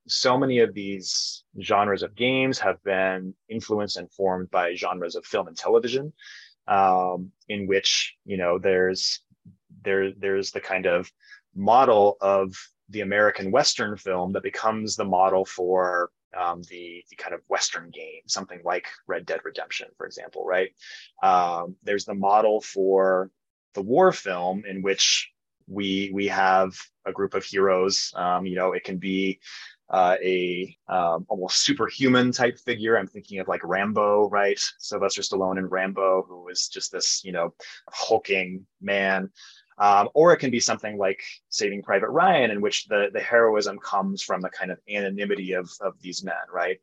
[0.07, 5.25] So many of these genres of games have been influenced and formed by genres of
[5.25, 6.13] film and television,
[6.67, 9.21] um, in which you know there's
[9.83, 11.11] there there's the kind of
[11.55, 12.55] model of
[12.89, 17.89] the American Western film that becomes the model for um, the, the kind of Western
[17.89, 20.69] game, something like Red Dead Redemption, for example, right?
[21.23, 23.31] Um, there's the model for
[23.73, 25.31] the war film in which
[25.67, 28.13] we we have a group of heroes.
[28.15, 29.39] Um, you know, it can be
[29.89, 32.97] uh, a um, almost superhuman type figure.
[32.97, 34.59] I'm thinking of like Rambo, right?
[34.79, 37.53] Sylvester Stallone in Rambo, who was just this, you know,
[37.91, 39.29] hulking man.
[39.77, 43.77] Um, or it can be something like Saving Private Ryan, in which the the heroism
[43.79, 46.79] comes from the kind of anonymity of of these men, right?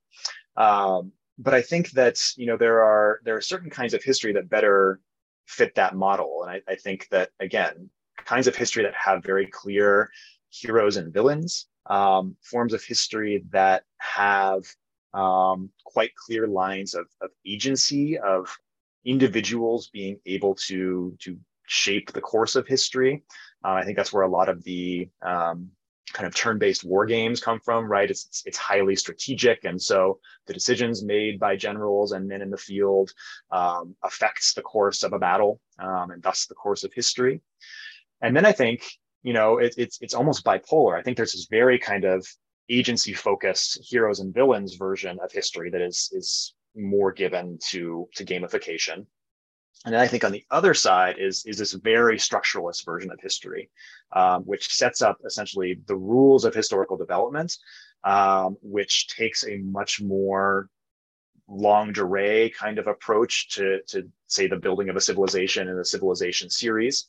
[0.57, 4.33] Um, but I think that you know there are there are certain kinds of history
[4.35, 5.01] that better
[5.47, 7.89] fit that model, and I, I think that again,
[8.25, 10.11] kinds of history that have very clear
[10.51, 14.65] heroes and villains, um, forms of history that have
[15.15, 18.55] um, quite clear lines of, of agency of
[19.05, 21.39] individuals being able to to
[21.73, 23.23] shape the course of history.
[23.65, 25.71] Uh, I think that's where a lot of the um,
[26.13, 28.11] kind of turn-based war games come from, right?
[28.11, 32.51] It's, it's, it's highly strategic, and so the decisions made by generals and men in
[32.51, 33.11] the field
[33.51, 37.41] um, affects the course of a battle, um, and thus the course of history.
[38.21, 38.83] And then I think
[39.23, 40.99] you know it, it's it's almost bipolar.
[40.99, 42.27] I think there's this very kind of
[42.69, 49.07] agency-focused heroes and villains version of history that is is more given to to gamification
[49.85, 53.21] and then I think on the other side is, is this very structuralist version of
[53.21, 53.69] history,
[54.13, 57.57] um, which sets up essentially the rules of historical development,
[58.05, 60.69] um, which takes a much more
[61.49, 65.85] longue durée kind of approach to, to say the building of a civilization in a
[65.85, 67.09] civilization series.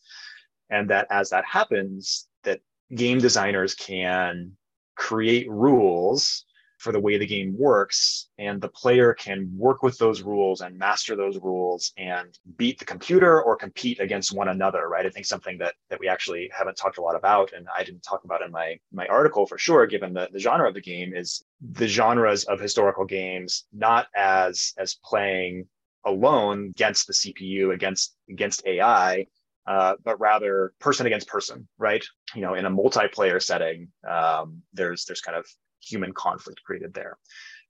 [0.70, 2.62] And that as that happens, that
[2.96, 4.54] game designers can
[4.96, 6.46] create rules
[6.84, 10.78] for the way the game works and the player can work with those rules and
[10.78, 15.26] master those rules and beat the computer or compete against one another right i think
[15.26, 18.42] something that that we actually haven't talked a lot about and i didn't talk about
[18.42, 21.88] in my my article for sure given the, the genre of the game is the
[21.88, 25.66] genres of historical games not as as playing
[26.06, 29.26] alone against the cpu against against ai
[29.66, 32.04] uh, but rather person against person, right?
[32.36, 35.46] You know, in a multiplayer setting, um, there's there's kind of
[35.84, 37.18] human conflict created there.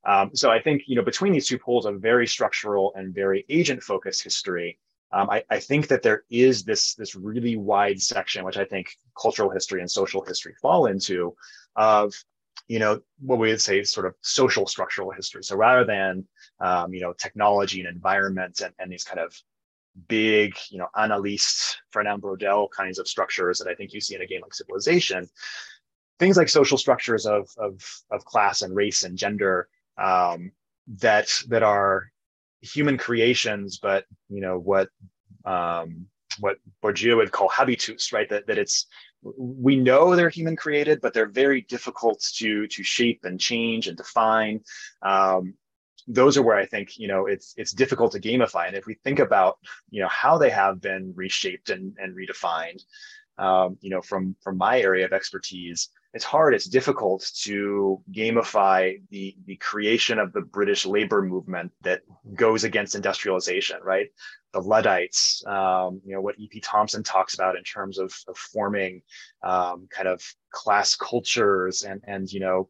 [0.05, 3.45] Um, so I think you know between these two poles of very structural and very
[3.49, 4.77] agent focused history,
[5.11, 8.97] um, I, I, think that there is this this really wide section, which I think
[9.19, 11.35] cultural history and social history fall into,
[11.75, 12.13] of
[12.67, 15.43] you know what we would say sort of social structural history.
[15.43, 16.27] So rather than
[16.59, 19.33] um, you know technology and environment and, and these kind of
[20.07, 24.21] big, you know, analyst Fernand Braudel kinds of structures that I think you see in
[24.21, 25.29] a game like Civilization
[26.19, 30.51] things like social structures of of of class and race and gender um,
[30.87, 32.11] that that are
[32.61, 34.89] human creations, but you know what
[35.45, 36.07] um,
[36.39, 38.29] what Bourdieu would call habitus, right?
[38.29, 38.87] That that it's
[39.21, 43.97] we know they're human created, but they're very difficult to to shape and change and
[43.97, 44.61] define.
[45.01, 45.53] Um,
[46.07, 48.67] those are where I think you know it's it's difficult to gamify.
[48.67, 49.57] And if we think about
[49.89, 52.81] you know how they have been reshaped and, and redefined,
[53.37, 59.01] um, you know from from my area of expertise, it's hard it's difficult to gamify
[59.09, 62.01] the the creation of the british labor movement that
[62.35, 64.07] goes against industrialization right?
[64.53, 69.01] The luddites um, you know what ep thompson talks about in terms of, of forming
[69.41, 72.69] um, kind of class cultures and and you know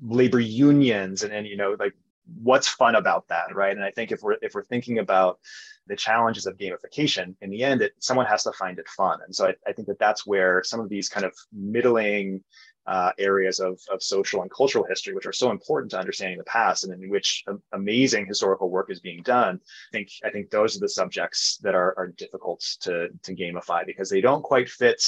[0.00, 1.94] labor unions and and you know like
[2.42, 3.74] what's fun about that right?
[3.76, 5.40] And i think if we're if we're thinking about
[5.86, 9.18] the challenges of gamification in the end it, someone has to find it fun.
[9.24, 12.42] And so I, I think that that's where some of these kind of middling
[12.85, 16.43] uh, areas of, of social and cultural history, which are so important to understanding the
[16.45, 19.59] past and in which amazing historical work is being done.
[19.59, 23.85] I think I think those are the subjects that are, are difficult to, to gamify
[23.85, 25.03] because they don't quite fit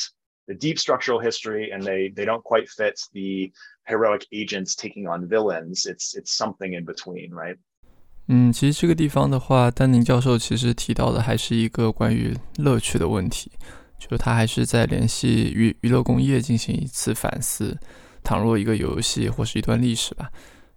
[0.48, 3.52] the deep structural history and they they don't quite fit the
[3.88, 5.86] heroic agents taking on villains.
[5.86, 7.58] It's it's something in between, right?
[8.28, 13.52] 嗯，其实这个地方的话，丹宁教授其实提到的还是一个关于乐趣的问题。
[13.99, 17.77] 就是他还是在联系娱娱乐工业进行一次反思。
[18.23, 20.29] 倘若一个游戏或是一段历史吧，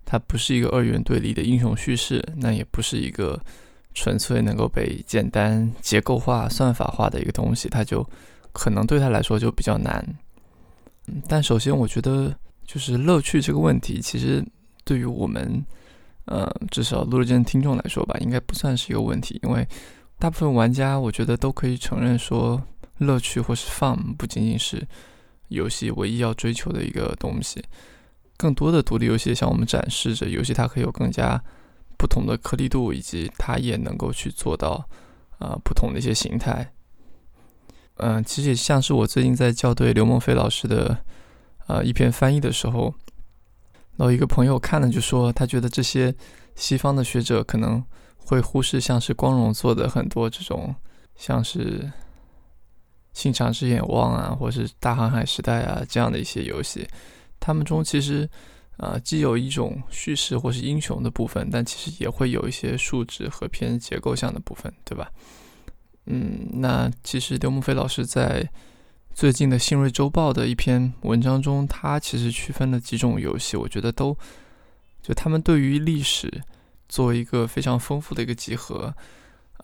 [0.05, 3.41] 它不是一个二元对立的英雄叙事，那也不是一个
[3.95, 8.07] 纯粹能够被简单结构化、算法化的一个东西，它就
[8.51, 10.07] 可能对他来说就比较难。
[11.28, 12.32] 但首先，我觉得
[12.67, 14.45] 就是乐趣这个问题，其实
[14.84, 15.65] 对于我们，
[16.26, 19.67] 呃，至少录制间听众来说吧，应该不算是一个问题，因为
[20.20, 22.61] 大部分玩家，我觉得都可以承认说。
[22.99, 24.87] 乐趣或是 fun 不仅仅是
[25.47, 27.63] 游戏唯一要追求的一个东西，
[28.37, 31.41] 更多的独立游戏向我们展示着游戏它可以有更加
[31.97, 34.87] 不同的颗粒度，以及它也能够去做到
[35.39, 36.71] 啊不同的一些形态。
[37.95, 41.03] 嗯，其实也像是我最近在校对刘梦飞老师的
[41.67, 42.93] 呃一篇翻译的时候，
[43.97, 46.13] 然后一个朋友看了就说，他觉得这些
[46.55, 47.83] 西方的学者可能
[48.17, 50.75] 会忽视像是光荣做的很多这种
[51.15, 51.91] 像是。
[53.20, 56.88] 信长之眼望啊，或是大航海时代啊这样的一些游戏，
[57.38, 58.30] 他们中其实
[58.78, 65.11] 啊既有一种叙事或是英雄的部分，但其实也会有一些数值和偏结构项的部分，对吧？
[66.05, 68.49] 嗯，那其实刘梦飞老师在
[69.13, 74.17] 最近的《新锐周报》的一篇文章中，他其实区分了几种游戏，我觉得都
[75.03, 76.41] 就他们对于历史
[76.88, 78.95] 做一个非常丰富的一个集合。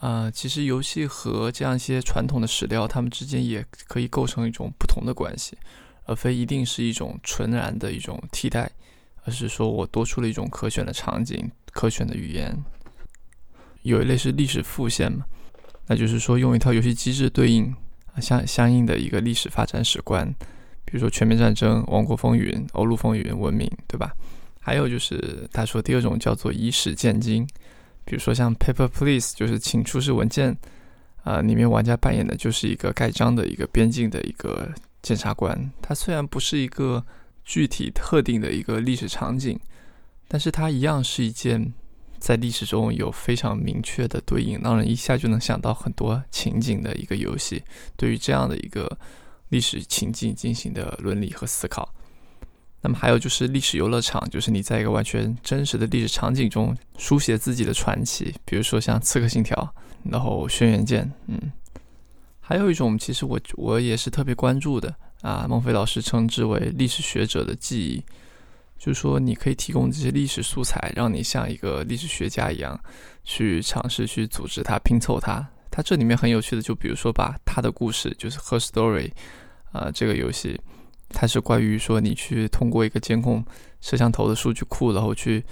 [0.05, 5.57] 啊，其实游戏和这样一些传统的史料，它们之间也可以构成一种不同的关系，
[6.03, 8.69] 而非一定是一种纯然的一种替代，
[9.23, 12.55] 而是说我多出了一种可选的场景、可选的语言。
[13.81, 15.25] 有一类是历史复现嘛，
[15.87, 17.75] 那就是说用一套游戏机制对应
[18.21, 20.31] 相相应的一个历史发展史观，
[20.85, 24.13] 比如说全面战争、王国风云、欧陆风云、文明，对吧？
[24.59, 27.47] 还有就是他说第二种叫做以史鉴今。
[28.05, 30.55] 比如说像 Paper Please，就是请出示文件，
[31.23, 35.71] 啊，里面玩家扮演的就是一个盖章的一个边境的一个检察官。
[35.81, 37.03] 它虽然不是一个
[37.43, 39.59] 具体特定的一个历史场景，
[40.27, 41.73] 但是它一样是一件
[42.19, 47.63] 在历史中有非常明确的对应，让人一下就能想到很多情景的一个游戏。
[47.97, 48.97] 对于这样的一个
[49.49, 51.93] 历史情境进行的伦理和思考。
[52.85, 59.55] 那么还有就是历史游乐场，就是你在一个完全真实的历史场景中书写自己的传奇，比如说像《刺客信条》，
[60.11, 61.51] 然后《轩辕剑》，嗯，
[62.39, 68.03] 还有一种其实我我也是特别关注的啊，孟非老师称之为历史学者的记忆，
[68.77, 72.79] 就是说你可以提供这些历史素材，让你像一个历史学家一样
[73.23, 75.43] 去尝试去组织它、拼凑它。
[75.71, 79.09] 它这里面很有趣的，就比如说把他的故事，就是《Her Story》
[79.71, 80.61] 啊这个游戏。
[81.09, 83.43] 它是关于说，你去通过一个监控
[83.79, 85.43] 摄像头的数据库，然后去，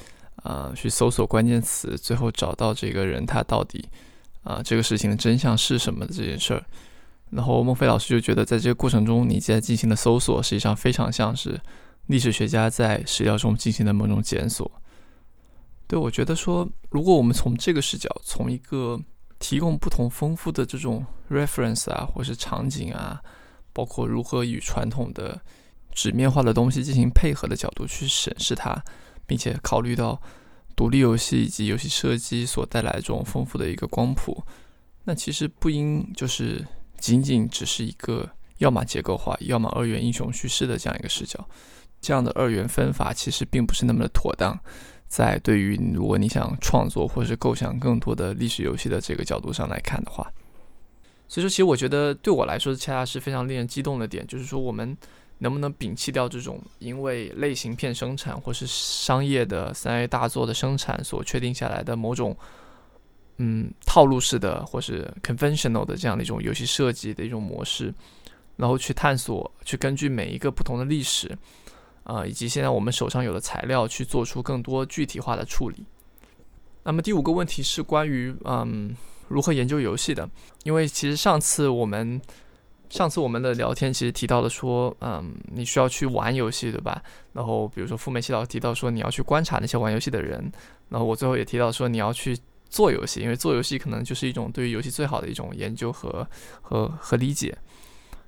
[0.44, 3.88] 呃，去搜索关键词，最后找到这个人他到底，
[4.44, 6.66] 啊，这个事情的真相是什么的这件事儿。
[7.30, 11.60] 然后孟非老师就觉得，在这个过程中，你在进行的搜索，实际上非常像是
[12.08, 14.70] 历史学家在史料中进行的某种检索。
[15.88, 19.00] 对我觉得说，如果我们从这个视角，从一个
[19.40, 23.22] 提供不同丰富的这种 reference 啊，或是场景啊。
[23.74, 25.42] 包括如何与传统的
[25.92, 28.82] 纸面化的东西进行配合的角度去审视它，
[29.26, 30.22] 并且考虑到
[30.76, 34.44] 独立游戏以及游戏设计所带来这种丰富的一个光谱，
[35.04, 36.66] 那其实不应就是
[36.98, 41.48] 仅仅只是一个要么结构化，要么二元英雄叙事的这样一个视角。
[42.02, 44.60] 这样的二元分法其实并不是那么的妥当，
[45.08, 50.32] 在对于如果你想创作或者是构想更多的历史游戏的这个角度上来看的话。
[51.34, 54.96] 所以说，其实我觉得对我来说，恰恰是非常令人激动的点，就是说，我们
[55.40, 62.38] 能不能摒弃掉这种因为类型片生产或是商业的三 A 大作的生产所确定下来的某种，
[63.38, 67.92] 嗯，套路式的或是 conventional 的这样的一种游戏设计的一种模式，
[68.56, 71.36] 然后去探索，去根据每一个不同的历史，
[72.04, 75.84] 啊，以及现在我们手上有的材料，去做出更多具体化的处理。
[76.84, 78.96] 那么第五个问题是关于，嗯。
[79.34, 80.30] 如何研究游戏的？
[80.64, 82.22] 因为其实上次我们
[82.88, 87.02] 上次我们的聊天其实提到了说，嗯，你需要去玩游戏，对吧？
[87.34, 90.52] 然后比如说傅梅西老师提到说你要去观察那些玩游戏的人，
[90.90, 92.38] 然后我最后也提到说你要去
[92.70, 96.28] 做游戏，因为做游戏可能就是一种对于游戏最好的一种研究和
[96.62, 97.58] 和和理解。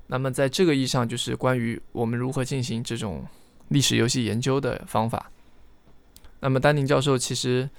[0.07, 3.23] 那么在这个意义上，就是关于我们如何进行这种
[3.67, 5.31] 历史游戏研究的方法。
[6.39, 7.69] 那么丹宁教授其实。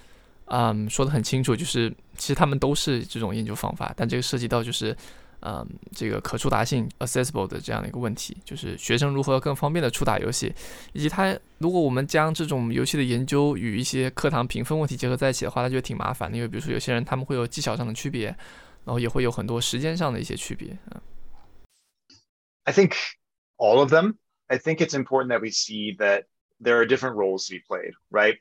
[0.47, 4.97] 嗯，说的很清楚，就是其实他们都是这种研究方法，但这个涉及到就是，
[5.41, 10.55] 嗯，这个可触达性 （accessible） 的这样的一个问题，就是学生如何更方便的触达游戏，
[10.93, 18.27] 以及他如果我们将这种游戏的研究与一些课堂评分问题结合在一起的话，那就挺麻烦的，因为比如说有些人他们会有技巧上的区别，
[18.85, 20.79] 然后也会有很多时间上的一些区别。
[20.91, 21.01] 嗯
[22.63, 22.93] ，I think
[23.57, 24.15] all of them.
[24.47, 26.27] I think it's important that we see that
[26.63, 28.39] there are different roles to be played, right?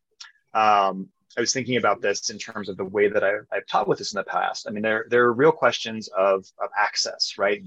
[0.51, 3.87] Um, I was thinking about this in terms of the way that I, have taught
[3.87, 4.67] with this in the past.
[4.67, 7.61] I mean, there, there are real questions of, of access, right?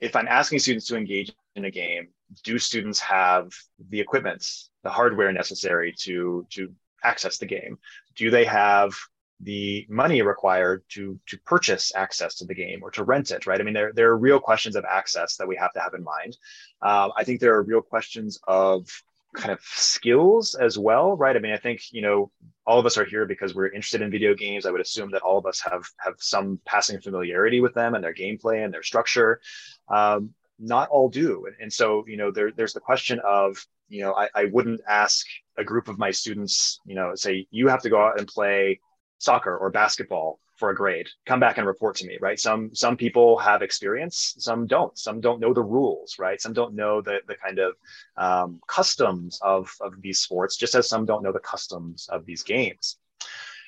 [0.00, 2.08] If I'm asking students to engage in a game,
[2.42, 3.52] do students have
[3.88, 4.46] the equipment,
[4.82, 6.72] the hardware necessary to, to
[7.02, 7.78] access the game?
[8.16, 8.94] Do they have
[9.40, 13.60] the money required to to purchase access to the game or to rent it right
[13.60, 16.04] i mean there, there are real questions of access that we have to have in
[16.04, 16.36] mind
[16.82, 18.88] um, i think there are real questions of
[19.34, 21.36] kind of skills as well, right?
[21.36, 22.30] I mean, I think you know
[22.66, 24.66] all of us are here because we're interested in video games.
[24.66, 28.02] I would assume that all of us have have some passing familiarity with them and
[28.02, 29.40] their gameplay and their structure.
[29.88, 34.02] Um, not all do, and, and so you know there, there's the question of you
[34.02, 35.26] know I, I wouldn't ask
[35.58, 38.80] a group of my students you know say you have to go out and play
[39.18, 42.38] soccer or basketball for a grade come back and report to me right?
[42.38, 44.96] Some some people have experience some don't.
[44.98, 46.40] Some don't know the rules right?
[46.40, 47.74] Some don't know the the kind of
[48.16, 52.42] um, customs of of these sports just as some don't know the customs of these
[52.42, 52.98] games.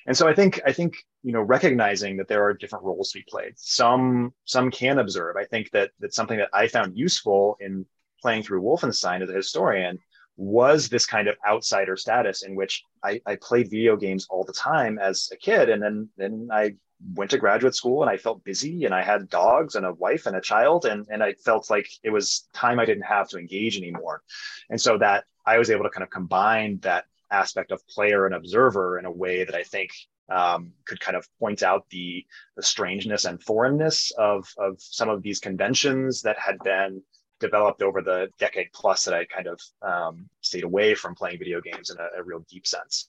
[0.06, 3.18] And so i think i think you know recognizing that there are different roles to
[3.18, 3.54] be played.
[3.56, 5.36] Some some can observe.
[5.36, 7.86] I think that that's something that i found useful in
[8.22, 9.98] playing through wolfenstein as a historian
[10.36, 14.52] was this kind of outsider status in which I, I played video games all the
[14.52, 15.70] time as a kid.
[15.70, 16.74] And then then i
[17.14, 20.26] went to graduate school and i felt busy and i had dogs and a wife
[20.26, 20.84] and a child.
[20.84, 24.22] And, and i felt like it was time i didn't have to engage anymore.
[24.70, 28.34] And so that i was able to kind of combine that aspect of player and
[28.34, 29.90] observer in a way that i think
[30.28, 32.24] um, could kind of point out the,
[32.56, 37.02] the strangeness and foreignness of, of some of these conventions that had been
[37.38, 41.60] developed over the decade plus that I kind of um, stayed away from playing video
[41.60, 43.06] games in a, a real deep sense.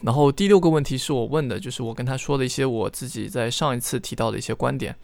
[0.00, 4.94] 然后第六个问题是我问的，就是我跟他说了一些我自己在上一次提到的一些观点，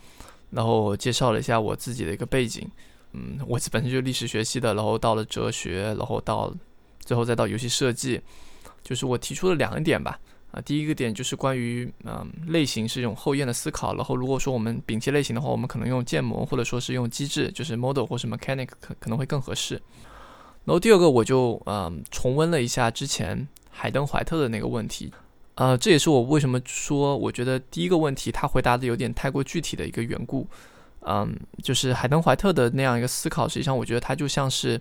[0.51, 2.71] 然后介绍了一下我自己的一个背景。
[3.13, 6.53] 嗯，我本身就是历史学习的，然后到了哲学，然后到
[7.01, 8.21] 最后再到游戏设计，
[8.83, 10.19] 就是我提出了两点吧。
[10.55, 13.93] 啊，第一个点就是关于，嗯，类型是一种后验的思考。
[13.97, 19.75] 然后，如果说我们摒弃类型的话，我们可能用建模或者说是用机制，就是 model 或是 mechanic 可可能会更合适。
[20.65, 25.13] 然后第二个，我就嗯重温了一下之前海登怀特的那个问题。
[25.57, 30.47] 呃，这也是我为什么说我觉得第一个问题他回答的有点太过具体的一个缘故。
[31.01, 34.81] 嗯，就是海登怀特的那样一个思考，实际上我觉得他就像是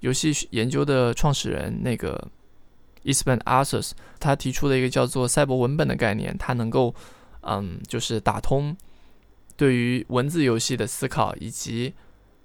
[0.00, 2.26] 游戏研究的创始人那个。
[3.04, 6.94] Isban a s u s 他提出了一个叫做赛博文本的概念，它能够，
[7.42, 8.76] 嗯，就是打通
[9.56, 11.94] 对于文字游戏的思考，以及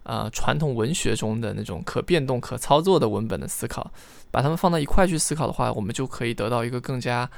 [0.03, 3.91] 呃传统文学中的那种可变动、可操作的文本的思考，
[4.31, 7.29] 把它们放到一块去思考的话，我们就可以得到一个更加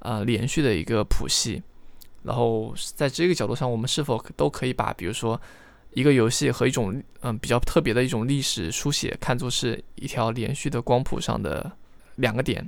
[0.00, 1.62] 呃连续的一个谱系。
[2.22, 5.40] 然后在这个角度上，我们是否都可以把，比如说
[5.92, 11.72] 一个游戏和一种嗯比较特别的一种历史书写，看作是一条连续的光谱上的？
[12.16, 12.58] 两个点，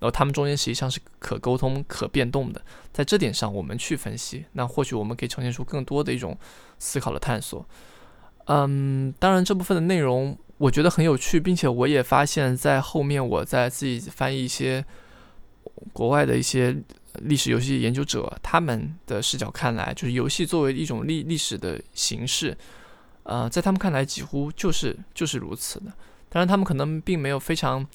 [0.00, 2.60] 然后它们中间实际上是可沟通、可变动的。
[2.92, 6.36] 在这点上，我们去分析，那或许我们可以呈现出更多的一种
[6.78, 7.64] 思考的探索。
[8.46, 14.84] 嗯，当然这部分的内容我觉得很有趣，并且我也发现，在后面我在自己翻译一些
[15.92, 16.76] 国外的一些
[17.20, 22.56] 历史游戏研究者他们的视角看来，就是游戏作为一种历历史的形式，
[23.24, 25.92] 呃，在他们看来几乎就是就是如此的。
[26.28, 27.86] 当然，他们可能并没有非常。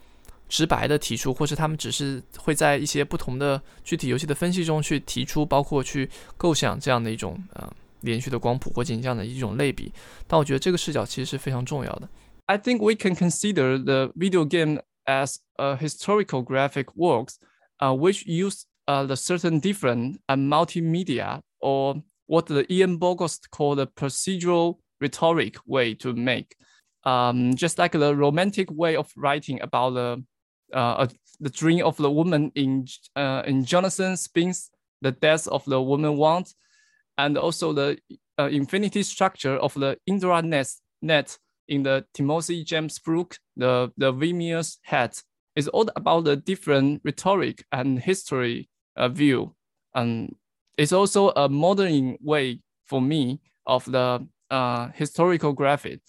[0.54, 7.68] 直白的提出，或是他们只是会在一些不同的具体游戏的分析中去提出，包括去构想这样的一种呃
[8.02, 9.92] 连续的光谱或景象的一种类比。
[10.28, 12.08] 但我觉得这个视角其实是非常重要的。
[12.46, 17.38] I think we can consider the video game as a historiographic works,
[17.80, 23.80] uh, which use uh, the certain different uh, multimedia or what the Ian Bogost called
[23.80, 26.56] the procedural rhetoric way to make.
[27.06, 30.24] Um, just like the romantic way of writing about the
[30.74, 31.08] uh,
[31.40, 34.70] the dream of the woman in uh, in Jonathan Spence,
[35.02, 36.46] the death of the woman Wang,
[37.18, 37.98] and also the
[38.40, 40.70] uh, infinity structure of the Indra net,
[41.02, 45.22] net in the Timothy James Brook, the the Vermeer's hat
[45.56, 49.56] is all about the different rhetoric and history uh, view,
[49.94, 50.36] and
[50.78, 56.00] it's also a modern way for me of the uh, historiographic.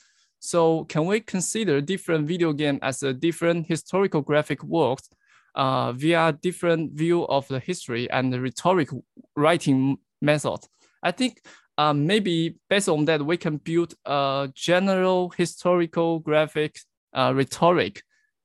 [0.45, 5.09] So can we consider different video game as a different historiographic works
[5.55, 8.91] uh, via different view of the history and the rhetoric
[9.37, 10.59] writing method?
[11.03, 11.41] I think
[11.79, 16.77] uh, maybe based on that, we can build a general historiographic
[17.15, 18.03] uh, rhetoric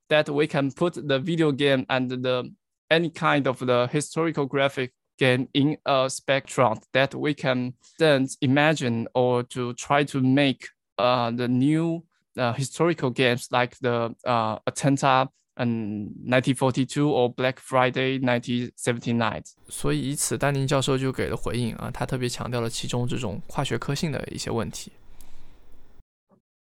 [0.07, 2.49] that we can put the video game and the
[2.89, 9.43] any kind of the historiographic game in a spectrum that we can then imagine or
[9.43, 10.65] to try to make
[10.98, 12.02] uh, the new
[12.36, 19.44] uh, historical games like the uh, Atenta and 1942 or Black Friday 1979。
[19.68, 24.92] 所以以此，丹宁教授就给了回应啊，他特别强调了其中这种跨学科性的一些问题。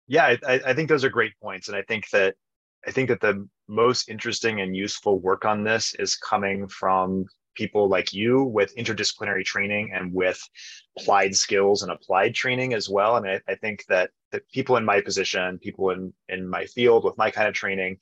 [0.07, 2.35] Yeah, I, I think those are great points, and I think that
[2.83, 7.88] I think that the most interesting and useful work on this is coming from people
[7.88, 10.40] like you with interdisciplinary training and with
[10.98, 13.16] applied skills and applied training as well.
[13.16, 17.04] And I, I think that that people in my position, people in in my field
[17.04, 17.98] with my kind of training,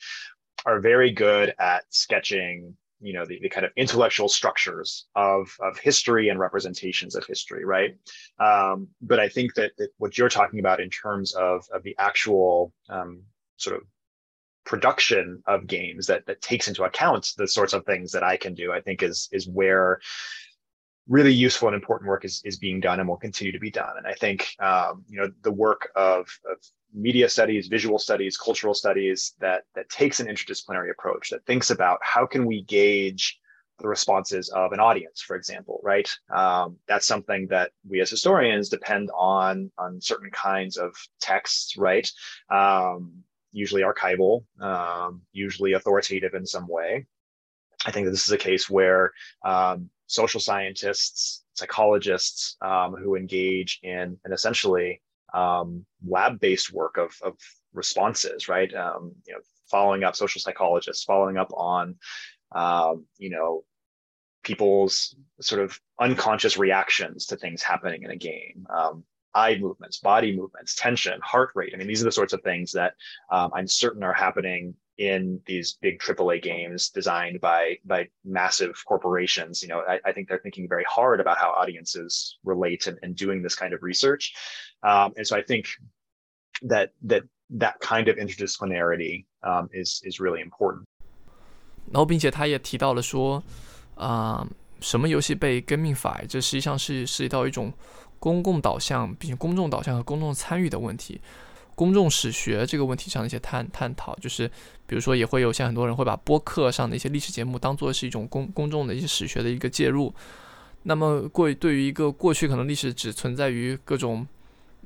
[0.67, 5.79] are very good at sketching you know the, the kind of intellectual structures of of
[5.79, 7.97] history and representations of history right
[8.41, 11.95] um, but i think that, that what you're talking about in terms of of the
[11.99, 13.23] actual um,
[13.57, 13.83] sort of
[14.65, 18.55] production of games that that takes into account the sorts of things that I can
[18.55, 20.01] do, I think is is where
[21.09, 23.97] really useful and important work is, is being done and will continue to be done.
[23.99, 26.59] And I think um, you know the work of, of
[26.95, 31.99] media studies, visual studies, cultural studies that that takes an interdisciplinary approach that thinks about
[32.03, 33.39] how can we gauge
[33.81, 36.09] the responses of an audience, for example, right?
[36.35, 42.09] Um, that's something that we as historians depend on on certain kinds of texts, right?
[42.51, 43.25] Um,
[43.55, 47.07] usually archival, um, usually authoritative in some way.
[47.87, 49.13] I think that this is a case where
[49.45, 55.01] um, social scientists, psychologists um, who engage in an essentially
[55.33, 57.35] um, lab-based work of, of
[57.73, 58.75] responses, right?
[58.75, 59.41] Um, you know,
[59.71, 61.97] following up social psychologists, following up on,
[62.53, 63.65] um, you know,
[64.43, 68.67] people's sort of unconscious reactions to things happening in a game.
[68.69, 71.72] Um, eye movements, body movements, tension, heart rate.
[71.74, 72.96] I mean, these are the sorts of things that
[73.32, 79.62] um, I'm certain are happening in these big AAA games designed by by massive corporations.
[79.62, 83.16] You know, I, I think they're thinking very hard about how audiences relate and, and
[83.16, 84.34] doing this kind of research.
[84.84, 85.68] Um, and so I think
[86.64, 90.86] that that that kind of interdisciplinarity um, is is really important.
[91.92, 93.42] 然后，并且他也提到了说，
[93.96, 94.48] 啊、呃，
[94.82, 97.74] 什么游戏被 gamify，这实际上是涉及到一种
[98.25, 101.21] 公共导向，并且公众导向和公众参与的问题。
[101.75, 104.49] 公众史学这个问题上的一些探探讨，就是
[104.87, 110.11] 比如说也会有像很多人会把播客上的一些历史节目当做是一种公公众的一些史学的一个介入。
[110.85, 114.27] 那么过对于一个过去可能历史只存在于各种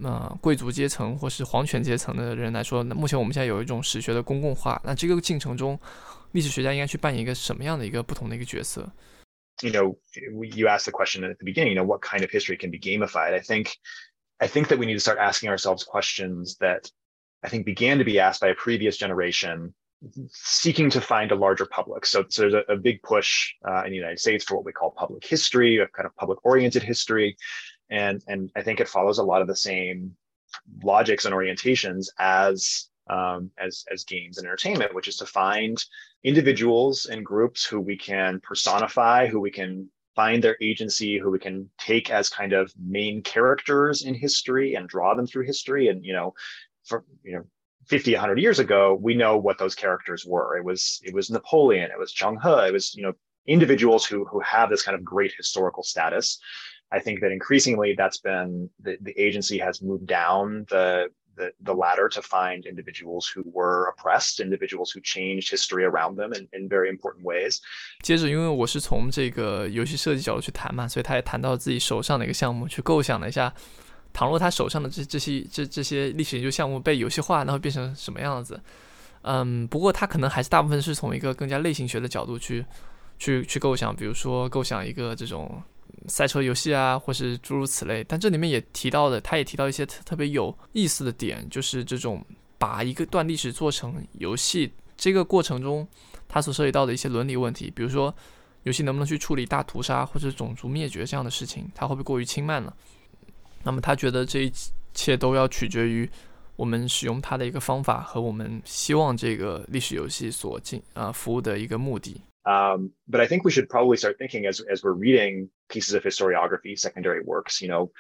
[0.02, 5.78] 呃贵族阶层或是皇权阶层的人来说，那目前我们现在有一种史学的公共化，那这个进程中，
[6.32, 8.90] 历史学家应该去扮演一个什么样的一个不同的一个角色
[9.62, 11.72] ？You know, you asked the question at the beginning.
[11.72, 13.34] You know, what kind of history can be gamified?
[13.34, 13.76] I think.
[14.40, 16.88] I think that we need to start asking ourselves questions that
[17.42, 19.74] I think began to be asked by a previous generation
[20.30, 22.06] seeking to find a larger public.
[22.06, 24.72] So, so there's a, a big push uh, in the United States for what we
[24.72, 27.36] call public history, a kind of public oriented history.
[27.90, 30.16] And, and I think it follows a lot of the same
[30.82, 35.82] logics and orientations as um, as as games and entertainment, which is to find
[36.24, 39.88] individuals and groups who we can personify, who we can
[40.18, 44.88] find their agency who we can take as kind of main characters in history and
[44.88, 45.86] draw them through history.
[45.86, 46.34] And you know
[46.84, 47.44] for you know
[47.86, 50.56] 50 100 years ago we know what those characters were.
[50.56, 53.12] It was it was napoleon it was zheng he it was you know
[53.46, 56.38] individuals who who have this kind of great historical status.
[56.90, 61.72] I think that increasingly that's been the, the agency has moved down the the, the
[61.72, 66.68] ladder to find individuals who were oppressed, individuals who changed history around them in, in
[66.68, 67.60] very important ways.
[68.02, 73.54] 接着，因为我是从这个游戏设计角度去谈嘛，所以他也谈到自己手上的一个项目，去构想了一下，
[74.12, 78.60] 倘若他手上的这这些这这些历史研究项目被游戏化，那会变成什么样子？
[79.22, 82.64] 嗯，不过他可能还是大部分是从一个更加类型学的角度去
[83.18, 85.62] 去去构想，比如说构想一个这种
[86.06, 92.24] 赛车游戏啊，或是诸如此类，但这里面也提到的，他也提到一些特特别有意思的点，就是这种
[92.58, 95.86] 把一个段历史做成游戏这个过程中，
[96.26, 98.14] 它所涉及到的一些伦理问题，比如说
[98.64, 102.74] 游戏能不能去处理大屠杀或者种族灭绝这样的事情，它会不会过于轻慢了？
[103.62, 104.52] 那么他觉得这一
[104.94, 106.08] 切都要取决于
[106.56, 112.20] 我们使用它的一个方法和我们希望这个历史游戏所进啊服务的一个目的。
[112.46, 116.78] Um, but I think we should probably start thinking as, as we're reading pieces of historiography,
[116.78, 117.90] secondary works, you know,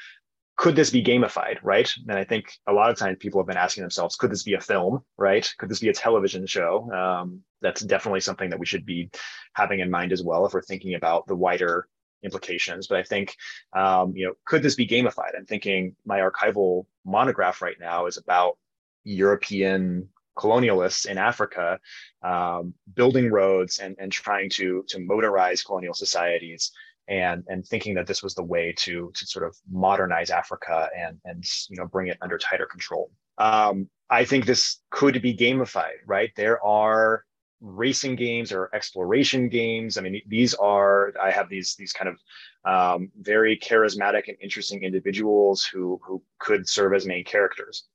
[0.56, 1.90] could this be gamified, right?
[2.08, 4.54] And I think a lot of times people have been asking themselves, could this be
[4.54, 5.48] a film, right?
[5.58, 6.90] Could this be a television show?
[6.92, 9.08] Um, that's definitely something that we should be
[9.52, 11.86] having in mind as well if we're thinking about the wider
[12.24, 12.88] implications.
[12.88, 13.36] But I think,
[13.72, 15.36] um, you know, could this be gamified?
[15.36, 18.58] I'm thinking my archival monograph right now is about
[19.04, 20.08] European
[20.38, 21.78] colonialists in Africa
[22.22, 26.70] um, building roads and, and trying to, to motorize colonial societies
[27.08, 31.18] and, and thinking that this was the way to, to sort of modernize Africa and,
[31.24, 33.10] and you know, bring it under tighter control.
[33.38, 36.30] Um, I think this could be gamified, right?
[36.36, 37.24] There are
[37.60, 39.98] racing games or exploration games.
[39.98, 42.18] I mean, these are I have these these kind of
[42.64, 47.88] um, very charismatic and interesting individuals who who could serve as main characters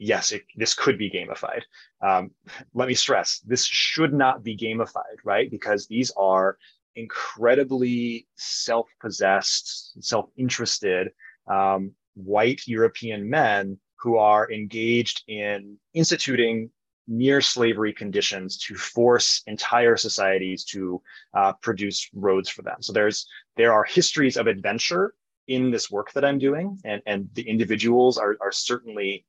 [0.00, 1.62] yes, it, this could be gamified.
[2.00, 2.30] Um,
[2.74, 5.48] let me stress, this should not be gamified, right?
[5.50, 6.56] Because these are
[6.96, 11.10] incredibly self-possessed, self-interested
[11.48, 16.70] um, white European men who are engaged in instituting
[17.06, 21.02] near slavery conditions to force entire societies to
[21.34, 22.76] uh, produce roads for them.
[22.80, 23.26] So there's
[23.56, 25.14] there are histories of adventure
[25.48, 29.26] in this work that I'm doing, and and the individuals are are certainly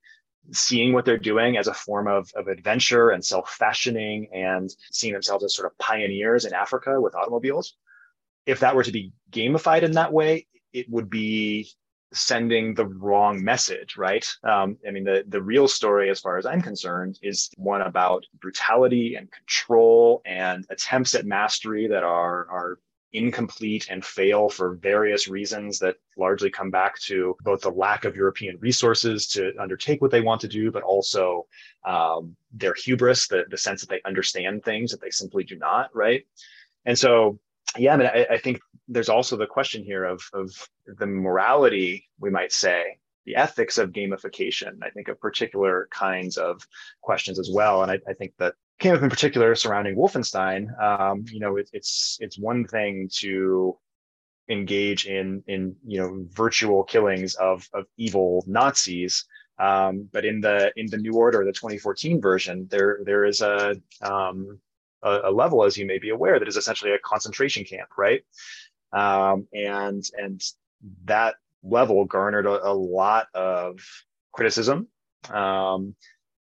[0.52, 5.44] seeing what they're doing as a form of, of adventure and self-fashioning and seeing themselves
[5.44, 7.76] as sort of pioneers in Africa with automobiles.
[8.46, 11.70] if that were to be gamified in that way, it would be
[12.14, 14.28] sending the wrong message, right?
[14.44, 18.26] Um, I mean, the the real story, as far as I'm concerned, is one about
[18.42, 22.80] brutality and control and attempts at mastery that are are
[23.14, 28.16] incomplete and fail for various reasons that largely come back to both the lack of
[28.16, 31.46] European resources to undertake what they want to do, but also
[31.86, 35.94] um, their hubris, the, the sense that they understand things that they simply do not,
[35.96, 36.26] right?
[36.86, 37.40] And so
[37.78, 40.52] yeah, I mean, I, I, think there's also the question here of of
[40.86, 44.78] the morality, we might say, the ethics of gamification.
[44.84, 46.68] I think of particular kinds of
[47.02, 50.68] questions as well, and I, I think that came up in particular surrounding Wolfenstein.
[50.82, 53.78] Um, you know, it, it's it's one thing to
[54.50, 59.26] engage in in you know virtual killings of of evil Nazis.
[59.60, 63.76] Um, but in the in the new order, the 2014 version, there there is a
[64.02, 64.60] um,
[65.04, 68.24] a, a, level, as you may be aware, that is essentially a concentration camp, right?
[68.92, 70.42] Um, and and
[71.06, 73.80] that level garnered a, a lot of
[74.32, 74.88] criticism.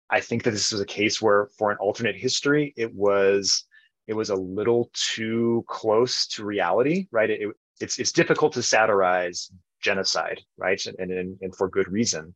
[0.09, 3.65] I think that this was a case where, for an alternate history, it was
[4.07, 7.29] it was a little too close to reality, right?
[7.29, 9.51] It, it's it's difficult to satirize
[9.81, 12.35] genocide, right, and and, and for good reason.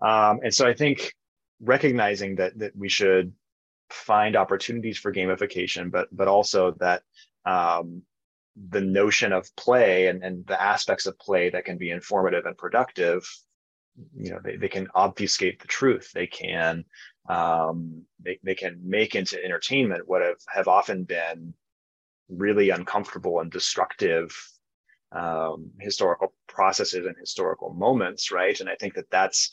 [0.00, 1.12] Um, and so I think
[1.60, 3.32] recognizing that that we should
[3.90, 7.02] find opportunities for gamification, but but also that
[7.44, 8.02] um,
[8.70, 12.56] the notion of play and, and the aspects of play that can be informative and
[12.56, 13.28] productive,
[14.16, 16.10] you know, they, they can obfuscate the truth.
[16.12, 16.84] They can
[17.28, 21.54] um, they, they can make into entertainment what have, have often been
[22.28, 24.36] really uncomfortable and destructive
[25.12, 28.58] um, historical processes and historical moments, right?
[28.60, 29.52] And I think that that's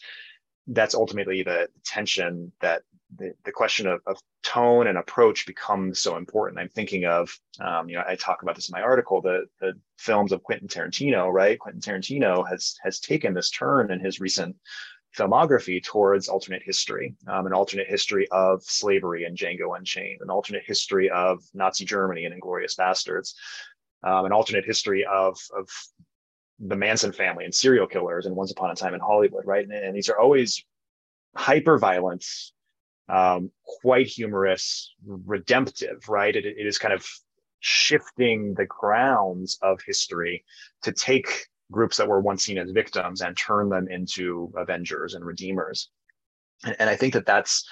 [0.67, 2.83] that's ultimately the tension that
[3.17, 6.59] the, the question of, of tone and approach becomes so important.
[6.59, 9.73] I'm thinking of, um, you know, I talk about this in my article, the the
[9.97, 11.59] films of Quentin Tarantino, right?
[11.59, 14.55] Quentin Tarantino has has taken this turn in his recent
[15.17, 20.63] filmography towards alternate history, um, an alternate history of slavery and Django Unchained, an alternate
[20.65, 23.33] history of Nazi Germany and Inglourious Basterds,
[24.03, 25.69] um, an alternate history of of
[26.67, 29.63] the Manson family and serial killers and Once Upon a Time in Hollywood, right?
[29.63, 30.63] And, and these are always
[31.35, 32.53] hyper violence
[33.09, 36.35] um, quite humorous, redemptive, right?
[36.35, 37.05] It, it is kind of
[37.59, 40.45] shifting the grounds of history
[40.83, 45.25] to take groups that were once seen as victims and turn them into avengers and
[45.25, 45.89] redeemers.
[46.63, 47.67] And, and I think that that's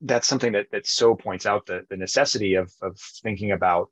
[0.00, 3.90] that's something that that so points out the, the necessity of of thinking about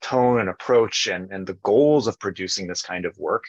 [0.00, 3.44] tone and approach and and the goals of producing this kind of work.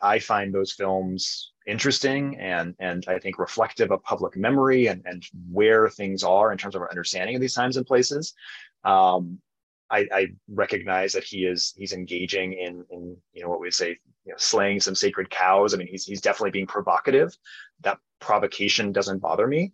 [0.00, 5.24] I find those films interesting and and I think reflective of public memory and and
[5.50, 8.34] where things are in terms of our understanding of these times and places.
[8.84, 9.38] Um,
[9.90, 13.98] I, I, recognize that he is he's engaging in in you know what we say
[14.24, 15.74] you know, slaying some sacred cows.
[15.74, 17.36] I mean he's he's definitely being provocative.
[17.82, 19.72] That provocation doesn't bother me.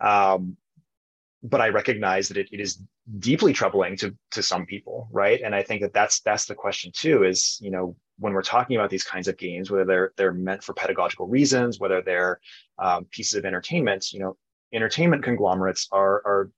[0.00, 0.56] Um,
[1.42, 2.82] but I recognize that it, it is
[3.18, 5.40] deeply troubling to to some people, right?
[5.40, 7.24] And I think that that's that's the question too.
[7.24, 10.62] Is you know when we're talking about these kinds of games, whether they're they're meant
[10.62, 12.40] for pedagogical reasons, whether they're
[12.78, 14.36] um, pieces of entertainment, you know,
[14.72, 16.50] entertainment conglomerates are are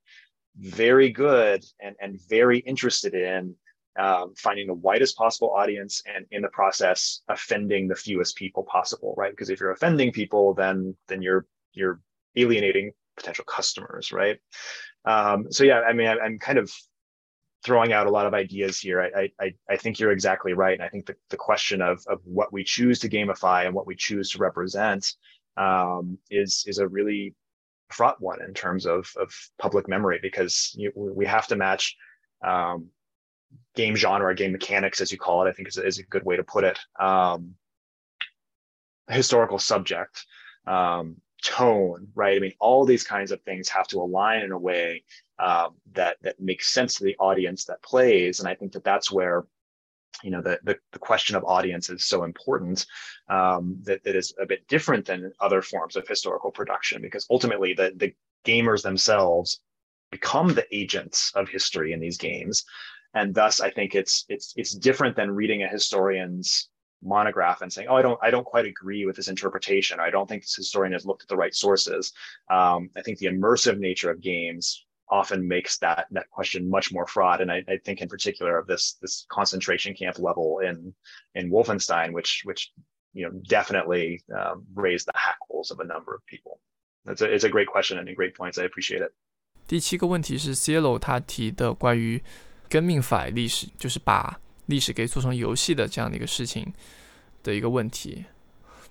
[0.58, 3.54] very good and and very interested in
[3.98, 9.14] um, finding the widest possible audience and in the process offending the fewest people possible,
[9.16, 9.32] right?
[9.32, 12.00] Because if you're offending people, then then you're you're
[12.36, 14.38] alienating potential customers, right?
[15.04, 16.72] Um, so yeah, I mean, I, I'm kind of
[17.64, 19.00] throwing out a lot of ideas here.
[19.00, 20.74] I, I, I think you're exactly right.
[20.74, 23.86] And I think the, the question of, of what we choose to gamify and what
[23.86, 25.14] we choose to represent
[25.56, 27.34] um, is, is a really
[27.90, 31.96] fraught one in terms of, of public memory because you, we have to match
[32.44, 32.88] um,
[33.76, 36.36] game genre, game mechanics, as you call it, I think is, is a good way
[36.36, 36.78] to put it.
[36.98, 37.54] Um,
[39.08, 40.24] historical subject,
[40.66, 42.36] um, tone, right?
[42.36, 45.04] I mean, all these kinds of things have to align in a way
[45.38, 48.40] um, that that makes sense to the audience that plays.
[48.40, 49.44] And I think that that's where
[50.22, 52.86] you know the the, the question of audience is so important
[53.28, 57.74] um, that, that is a bit different than other forms of historical production because ultimately
[57.74, 58.14] the the
[58.44, 59.60] gamers themselves
[60.10, 62.64] become the agents of history in these games
[63.14, 66.68] and thus i think it's it's it's different than reading a historian's
[67.01, 69.99] monograph and saying, "Oh, I don't, I don't quite agree with this interpretation.
[69.99, 72.11] I don't think this historian has looked at the right sources."
[72.49, 77.07] Um, I think the immersive nature of games often makes that that question much more
[77.07, 77.39] fraught.
[77.41, 80.93] And I, I, think, in particular, of this this concentration camp level in
[81.35, 82.71] in Wolfenstein, which which
[83.13, 86.59] you know definitely um, raised the hackles of a number of people.
[87.05, 88.57] It's a it's a great question and great points.
[88.57, 89.13] I appreciate it.
[89.67, 92.23] 第七个问题是 Cielo 他提的关于
[92.69, 96.72] 根命法历史，就是把 历史可以做成游戏的这样的一个事情
[97.42, 98.24] 的一个问题。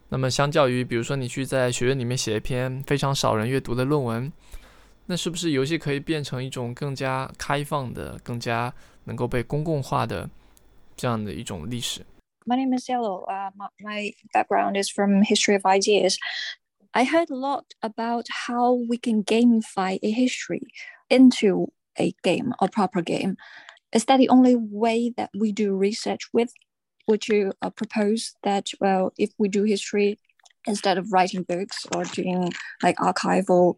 [0.09, 4.31] 那么，相较于比如说你去在学院里面写一篇非常少人阅读的论文，
[5.05, 8.73] 那是不是游戏可以变成一种更加开放的、更加
[9.05, 10.29] 能够被公共化的
[10.97, 12.01] 这样的一种历史
[12.45, 13.25] ？My name is Yellow.
[13.25, 16.17] Uh, my, my background is from history of ideas.
[16.91, 20.67] I heard a lot about how we can gamify a history
[21.07, 23.37] into a game or proper game.
[23.93, 26.53] Is that the only way that we do research with?
[27.07, 30.17] Would you uh, propose that, well, if we do history,
[30.65, 33.75] instead of writing books or doing like archival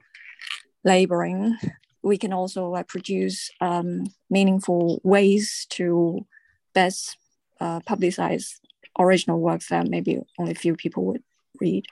[0.84, 1.58] laboring,
[2.02, 6.26] we can also like produce um, meaningful ways to
[6.74, 7.18] best
[7.60, 8.60] uh, publicize
[9.00, 11.24] original works that maybe only few people would
[11.60, 11.86] read.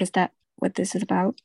[0.00, 1.40] Is that what this is about?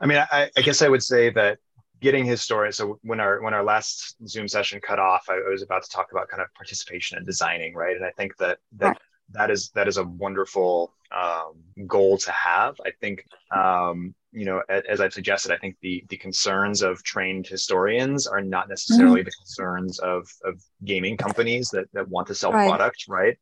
[0.00, 1.58] I mean, I, I guess I would say that
[2.00, 2.72] getting his story.
[2.72, 6.12] So when our when our last Zoom session cut off, I, was about to talk
[6.12, 7.96] about kind of participation and designing, right?
[7.96, 8.98] And I think that that right.
[9.30, 11.54] that is that is a wonderful um,
[11.86, 12.76] goal to have.
[12.84, 13.24] I think
[13.54, 18.42] um, you know, as I've suggested, I think the the concerns of trained historians are
[18.42, 19.26] not necessarily mm-hmm.
[19.26, 22.68] the concerns of of gaming companies that that want to sell right.
[22.68, 23.38] product, right?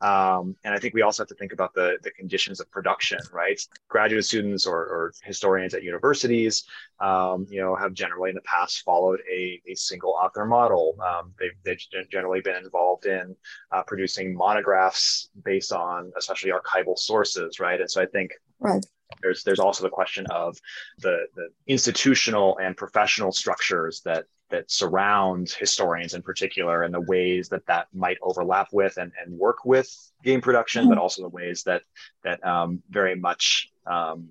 [0.00, 3.18] Um, and I think we also have to think about the, the conditions of production,
[3.32, 3.60] right?
[3.88, 6.64] Graduate students or, or historians at universities,
[7.00, 10.96] um, you know, have generally in the past followed a, a single author model.
[11.00, 13.36] Um, they've, they've generally been involved in
[13.72, 17.80] uh, producing monographs based on especially archival sources, right?
[17.80, 18.84] And so I think right
[19.22, 20.56] there's there's also the question of
[20.98, 27.48] the the institutional and professional structures that that surrounds historians in particular and the ways
[27.48, 29.88] that that might overlap with and, and work with
[30.22, 31.02] game production, but mm-hmm.
[31.02, 31.82] also the ways that
[32.22, 34.28] that um, very much um,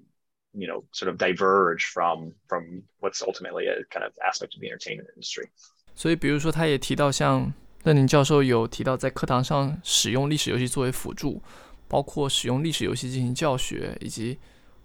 [0.53, 4.67] you know sort of diverge from from what's ultimately a kind of aspect of the
[4.67, 5.49] entertainment industry industry。
[5.95, 7.53] 所以，比如说，他也提到像
[7.83, 11.41] 丹宁教授有提到，在课堂上使用历史游戏作为辅助，
[11.87, 14.39] 包括使用历史游戏进行教学，以及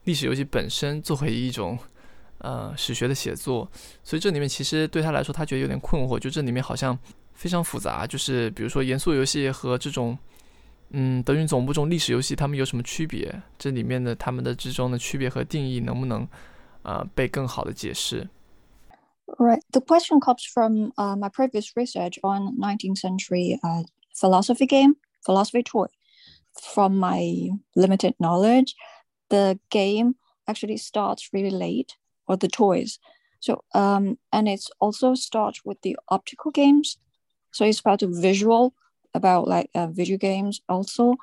[0.05, 1.79] 历史游戏本身作为一种
[2.44, 3.70] 呃史学的写作，
[4.04, 6.98] 所以这里面其实对他来说，他觉得有点困惑，就这里面好像
[7.34, 8.06] 非常复杂。
[8.08, 10.18] 就是比如说严肃游戏和这种
[10.92, 13.42] 嗯德云总部这种历史游戏，他们有什么区别？
[13.58, 16.28] 这里面的他们的之中的区别和定义能不能
[16.84, 18.30] 呃被更好的解释？
[19.38, 23.84] Right, the question comes from uh, my previous research on 19th century uh,
[24.16, 25.88] philosophy game, philosophy toy.
[26.74, 28.74] From my limited knowledge.
[29.30, 30.16] the game
[30.48, 31.96] actually starts really late
[32.27, 32.99] or the toys.
[33.41, 36.99] So um and it's also starts with the optical games.
[37.53, 38.75] So it's about the visual
[39.15, 41.17] about like uh, video games also.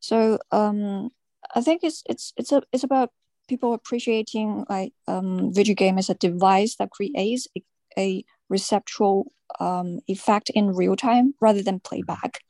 [0.00, 1.10] So um
[1.54, 3.10] i think it's it's it's a it's about
[3.48, 7.62] people appreciating like um video game as a device that creates a,
[7.98, 12.40] a receptual um, effect in real time rather than playback.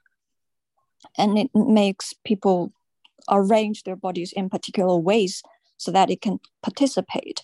[1.16, 2.72] And it makes people
[3.31, 5.43] arrange their bodies in particular ways
[5.79, 7.43] so that it can participate.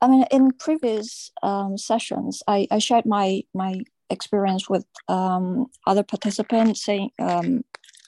[0.00, 6.02] I mean, in previous um, sessions, I, I shared my my experience with um, other
[6.02, 7.62] participants, saying um,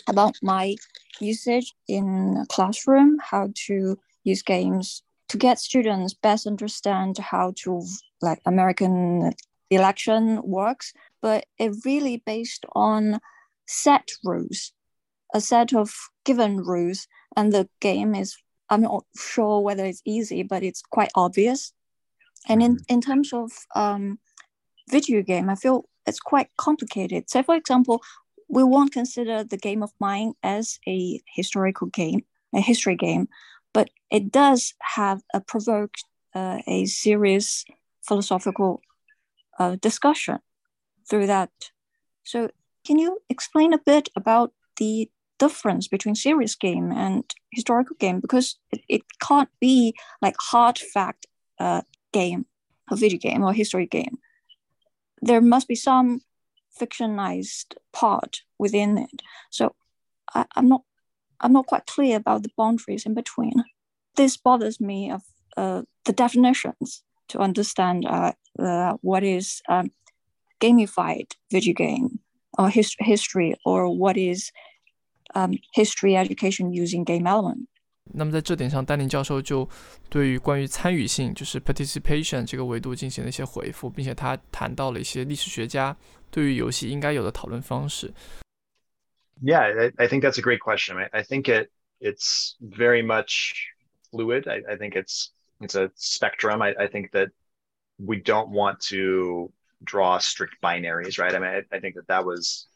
[0.09, 0.75] about my
[1.21, 7.83] usage in classroom, how to use games to get students best understand how to
[8.21, 9.33] like American
[9.71, 10.93] election works,
[11.23, 13.19] but it really based on
[13.67, 14.73] set rules
[15.35, 15.93] a set of
[16.25, 17.07] given rules
[17.37, 18.37] and the game is
[18.71, 21.73] i'm not sure whether it's easy but it's quite obvious.
[22.47, 22.95] And in, mm-hmm.
[22.95, 24.19] in terms of um,
[24.91, 27.31] video game i feel it's quite complicated.
[27.31, 28.03] So for example
[28.49, 33.29] we won't consider the game of mine as a historical game a history game
[33.73, 36.05] but it does have a provoked
[36.35, 37.65] uh, a serious
[38.03, 38.83] philosophical
[39.59, 40.39] uh, discussion
[41.09, 41.51] through that.
[42.25, 42.51] So
[42.85, 45.11] can you explain a bit about the
[45.45, 47.23] difference between serious game and
[47.53, 51.27] historical game because it, it can't be like hard fact
[51.59, 51.83] uh,
[52.13, 52.47] game,
[52.91, 54.17] a video game or history game.
[55.21, 56.21] There must be some
[56.81, 59.19] fictionized part within it.
[59.51, 59.75] So
[60.35, 60.83] I, I'm not
[61.41, 63.57] I'm not quite clear about the boundaries in between.
[64.17, 65.23] This bothers me of
[65.57, 69.91] uh, the definitions to understand uh, uh, what is um,
[70.61, 72.21] gamified video game
[72.59, 74.51] or his- history or what is
[75.36, 77.68] um, history education using game element.
[78.12, 79.70] 那么在这点上，丹宁教授就
[80.10, 85.96] 对于关于参与性，就是 participation 这个维度进行了一些回复，并且他谈到了一些历史学家
[86.32, 88.12] 对于游戏应该有的讨论方式。
[89.42, 90.98] Yeah, I, I think that's a great question.
[90.98, 91.70] I, I think it
[92.02, 93.54] it's very much
[94.12, 94.48] fluid.
[94.48, 95.30] I, I think it's
[95.62, 96.64] it's a spectrum.
[96.64, 97.30] I, I think that
[97.98, 99.52] we don't want to
[99.84, 101.36] draw strict binaries, right?
[101.36, 102.68] I mean, I, I think that that was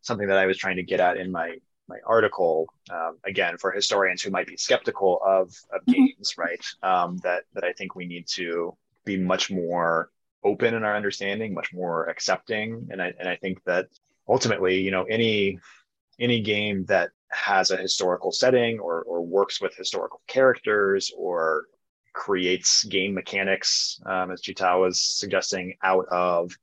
[0.00, 2.67] something that I was trying to get at in my my article.
[2.89, 5.93] Um, again, for historians who might be skeptical of of mm-hmm.
[5.93, 6.63] games, right?
[6.83, 8.75] Um, that that I think we need to
[9.05, 10.11] be much more
[10.43, 13.87] open in our understanding, much more accepting, and I and I think that
[14.27, 15.59] ultimately, you know, any
[16.19, 21.65] any game that has a historical setting or or works with historical characters or
[22.13, 26.57] creates game mechanics, um, as Chita was suggesting, out of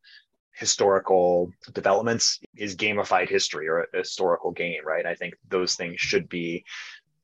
[0.55, 5.05] historical developments is gamified history or a historical game, right?
[5.05, 6.65] I think those things should be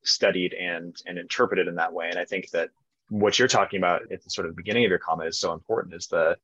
[0.03, 2.09] studied and and interpreted in that way.
[2.09, 2.71] And I think that
[3.09, 5.95] what you're talking about at the sort of beginning of your comment is so important
[5.95, 6.37] is the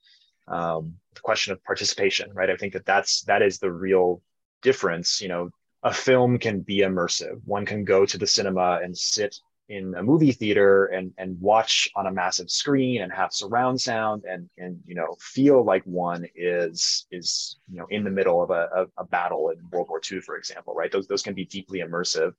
[0.48, 2.50] um, the question of participation, right?
[2.50, 4.22] I think that that's that is the real
[4.62, 5.20] difference.
[5.20, 5.50] You know,
[5.82, 7.40] a film can be immersive.
[7.44, 9.36] One can go to the cinema and sit
[9.68, 14.24] in a movie theater and and watch on a massive screen and have surround sound
[14.28, 18.50] and and you know feel like one is is you know in the middle of
[18.50, 20.90] a, a, battle in World War II, for example, right?
[20.90, 22.34] Those those can be deeply immersive,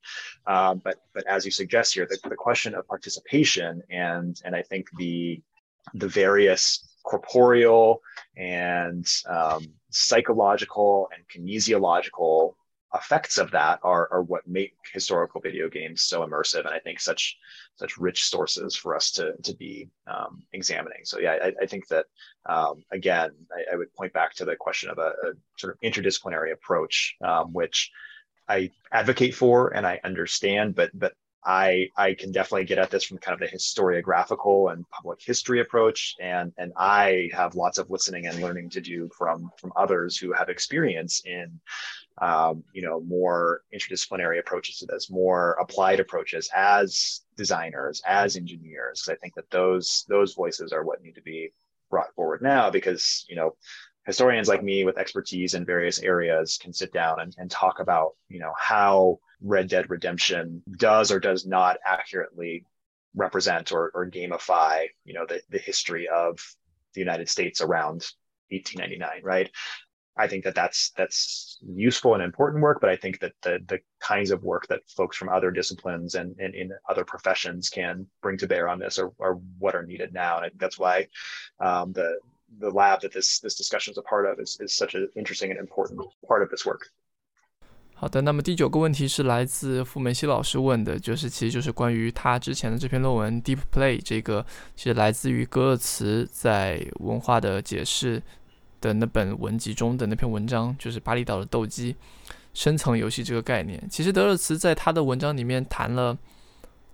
[0.46, 4.62] um, but but as you suggest here, the, the question of participation and and I
[4.62, 5.42] think the
[5.94, 8.00] the various corporeal
[8.36, 12.54] and um, psychological and kinesiological
[12.94, 16.98] effects of that are, are what make historical video games so immersive and i think
[16.98, 17.36] such
[17.76, 21.00] such rich sources for us to to be um, examining.
[21.04, 22.06] So yeah i, I think that
[22.48, 25.80] um, again I, I, would point back to the question of a, a sort of
[25.80, 27.90] interdisciplinary approach um, which
[28.48, 31.12] i advocate for and i understand but but
[31.48, 35.60] I I can definitely get at this from kind of the historiographical and public history
[35.62, 40.18] approach, and and I have lots of listening and learning to do from from others
[40.18, 41.58] who have experience in,
[42.20, 49.00] um, you know, more interdisciplinary approaches to this, more applied approaches as designers, as engineers.
[49.00, 51.50] Because I think that those those voices are what need to be
[51.90, 53.56] brought forward now, because you know
[54.04, 58.16] historians like me with expertise in various areas can sit down and, and talk about
[58.28, 62.64] you know how red dead redemption does or does not accurately
[63.14, 66.38] represent or, or gamify you know the, the history of
[66.94, 68.06] the united states around
[68.50, 69.50] 1899 right
[70.16, 73.80] i think that that's that's useful and important work but i think that the the
[74.00, 78.36] kinds of work that folks from other disciplines and, and in other professions can bring
[78.36, 81.08] to bear on this are, are what are needed now and I think that's why
[81.60, 82.18] um, the
[82.58, 85.50] the lab that this this discussion is a part of is, is such an interesting
[85.50, 86.88] and important part of this work.
[88.00, 94.46] 好的，那么第九个问题是来自傅梅西老师问的，就是其实就是关于他之前的这篇论文《Deep Play》这个，
[94.76, 98.20] 其实来自于格尔茨在《文化的解释》
[98.80, 101.96] 的那本文集中的那篇文章，就是巴厘岛的斗鸡
[102.54, 103.84] 深层游戏这个概念。
[103.90, 106.16] 其实德勒茨在他的文章里面谈了，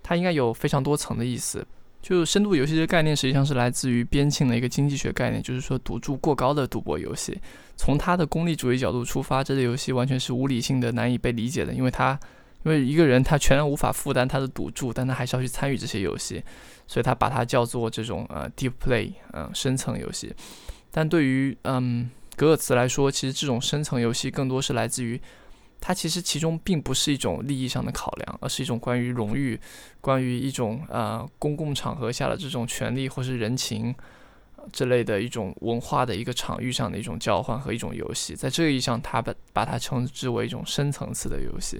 [0.03, 1.67] 他应该有非常多层的意思。
[2.05, 7.41] 就深度游戏这个概念，实际上是来自于边沁的一个经济学概念，就是说赌注过高的赌博游戏。
[7.77, 12.21] 从他的功利主义角度出发，这类游戏完全是无理性的、难以被理解的，因为他，
[12.65, 16.45] 因为一个人他全然无法负担他的赌注，但他还是要去参与这些游戏，
[16.87, 20.31] 所以他把它叫做这种呃 deep play，嗯，深层游戏。
[20.91, 25.19] 但对于嗯格尔茨来说，其实这种深层游戏更多是来自于。
[25.87, 29.61] 它其实其中并不是一种利益上的考量，而是一种关于荣誉、
[30.01, 33.95] 关于一种呃公共场合下的这种权利或是人情
[34.72, 38.35] 之类的一种文化的一个场域上的一种交换和一种游戏。
[38.35, 41.78] 在这个意义上，他把把它称之为一种深层次的游戏，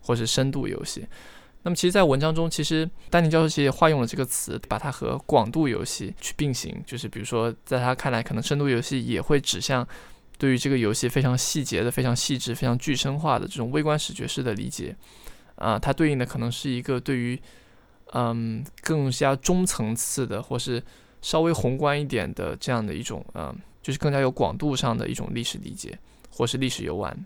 [0.00, 1.06] 或是深度游戏。
[1.62, 6.82] 那么，其实，在文章中，其实丹尼教授其实也化用了这个词，把它和广度游戏去并行。
[6.84, 9.86] 就是比如说，在他看来，可能深度游戏也会指向。
[10.37, 14.95] 对于这个游戏非常细节的、非常细致、非常具身化的这种微观视觉式的理解，
[15.55, 17.39] 啊，它对应的可能是一个对于
[18.13, 20.81] 嗯更加中层次的，或是
[21.21, 25.99] 稍微宏观一点的这样的一种嗯，就是更加有广度上的一种历史理解，
[26.31, 27.25] 或是历史游玩。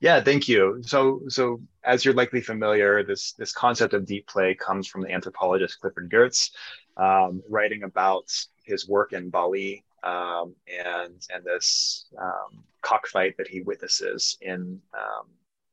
[0.00, 0.82] Yeah, thank you.
[0.82, 5.12] So, so as you're likely familiar, this this concept of deep play comes from the
[5.12, 6.50] anthropologist Clifford Geertz,
[6.96, 8.24] um, writing about
[8.64, 15.27] his work in Bali um, and and this um, cockfight that he witnesses in um,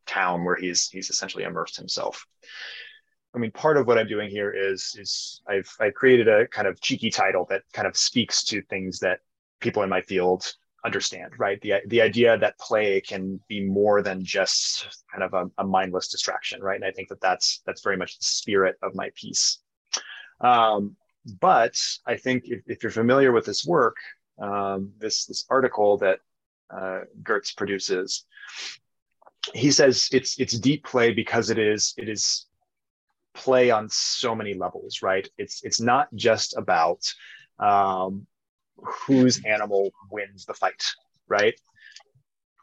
[0.06, 2.26] town where he's he's essentially immersed himself.
[3.34, 6.68] I mean, part of what I'm doing here is is I've I've created a kind
[6.68, 9.20] of cheeky title that kind of speaks to things that
[9.60, 10.44] people in my field
[10.84, 11.60] understand, right?
[11.60, 16.08] The the idea that play can be more than just kind of a, a mindless
[16.08, 16.76] distraction, right?
[16.76, 19.58] And I think that that's that's very much the spirit of my piece.
[20.40, 23.96] Um, but I think if, if, you're familiar with this work,
[24.38, 26.20] um, this this article that
[26.70, 28.26] uh, Geertz produces,
[29.54, 32.46] he says it's it's deep play because it is it is
[33.34, 35.28] play on so many levels, right?
[35.38, 37.00] It's it's not just about
[37.58, 38.26] um,
[38.76, 40.84] whose animal wins the fight,
[41.28, 41.58] right?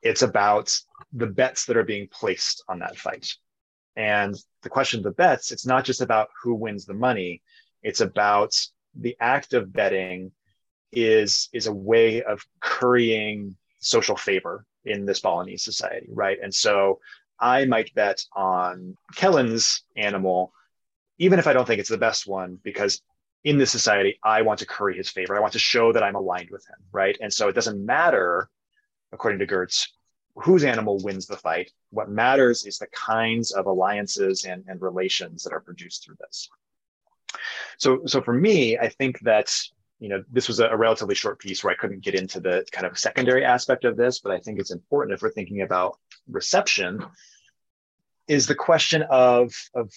[0.03, 0.75] It's about
[1.13, 3.33] the bets that are being placed on that fight.
[3.95, 7.41] And the question of the bets, it's not just about who wins the money,
[7.83, 8.55] it's about
[8.95, 10.31] the act of betting
[10.91, 16.37] is is a way of currying social favor in this Balinese society, right?
[16.41, 16.99] And so
[17.39, 20.53] I might bet on Kellen's animal,
[21.17, 23.01] even if I don't think it's the best one, because
[23.43, 25.35] in this society, I want to curry his favor.
[25.35, 27.17] I want to show that I'm aligned with him, right?
[27.21, 28.49] And so it doesn't matter,
[29.11, 29.87] according to Geertz,
[30.35, 31.71] whose animal wins the fight.
[31.89, 36.49] What matters is the kinds of alliances and, and relations that are produced through this.
[37.81, 39.51] So, so for me, I think that
[39.99, 42.63] you know this was a, a, relatively short piece where I couldn't get into the
[42.71, 45.97] kind of secondary aspect of this, but I think it's important if we're thinking about
[46.29, 47.03] reception.
[48.27, 49.91] Is the question of of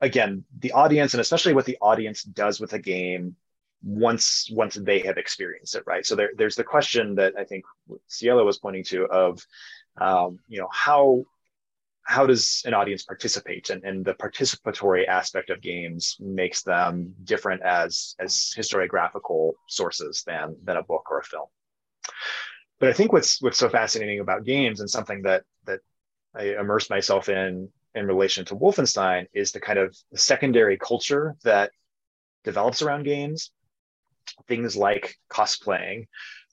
[0.00, 3.36] again the audience and especially what the audience does with a game
[3.84, 6.04] once once they have experienced it, right?
[6.04, 7.64] So there, there's the question that I think
[8.08, 9.46] Cielo was pointing to of
[10.00, 11.24] um, you know how
[12.06, 13.70] how does an audience participate?
[13.70, 20.56] And, and the participatory aspect of games makes them different as as historiographical sources than
[20.64, 21.46] than a book or a film.
[22.78, 25.80] But i think what's what's so fascinating about games and something that that
[26.34, 31.70] i immersed myself in in relation to wolfenstein is the kind of secondary culture that
[32.44, 33.50] develops around games.
[34.46, 36.06] Things like cosplaying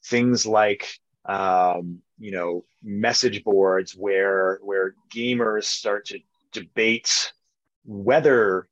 [0.06, 6.20] things like um, you know message boards where where gamers start to
[6.52, 7.34] debate
[7.86, 8.68] whether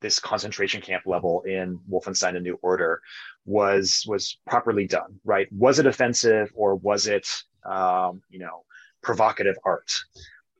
[0.00, 3.00] this concentration camp level in Wolfenstein: A New Order
[3.44, 5.20] was was properly done.
[5.24, 5.48] Right?
[5.52, 7.28] Was it offensive or was it
[7.64, 8.64] um, you know
[9.02, 9.92] provocative art?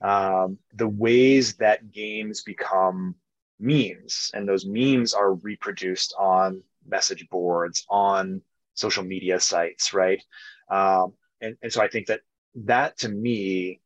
[0.01, 3.15] Um, the ways that games become
[3.63, 8.43] memes and those memes are reproduced on message boards on
[8.75, 10.21] social media sites right
[10.69, 12.21] um, and, and so I think that
[12.55, 13.81] that to me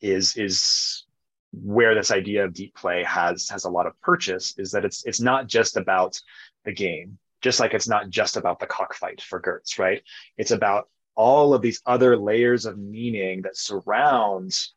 [0.00, 1.04] is is
[1.52, 5.04] where this idea of deep play has has a lot of purchase is that it's
[5.06, 6.20] it's not just about
[6.64, 10.02] the game just like it's not just about the cockfight for Geertz right?
[10.36, 14.74] It's about all of these other layers of meaning that surrounds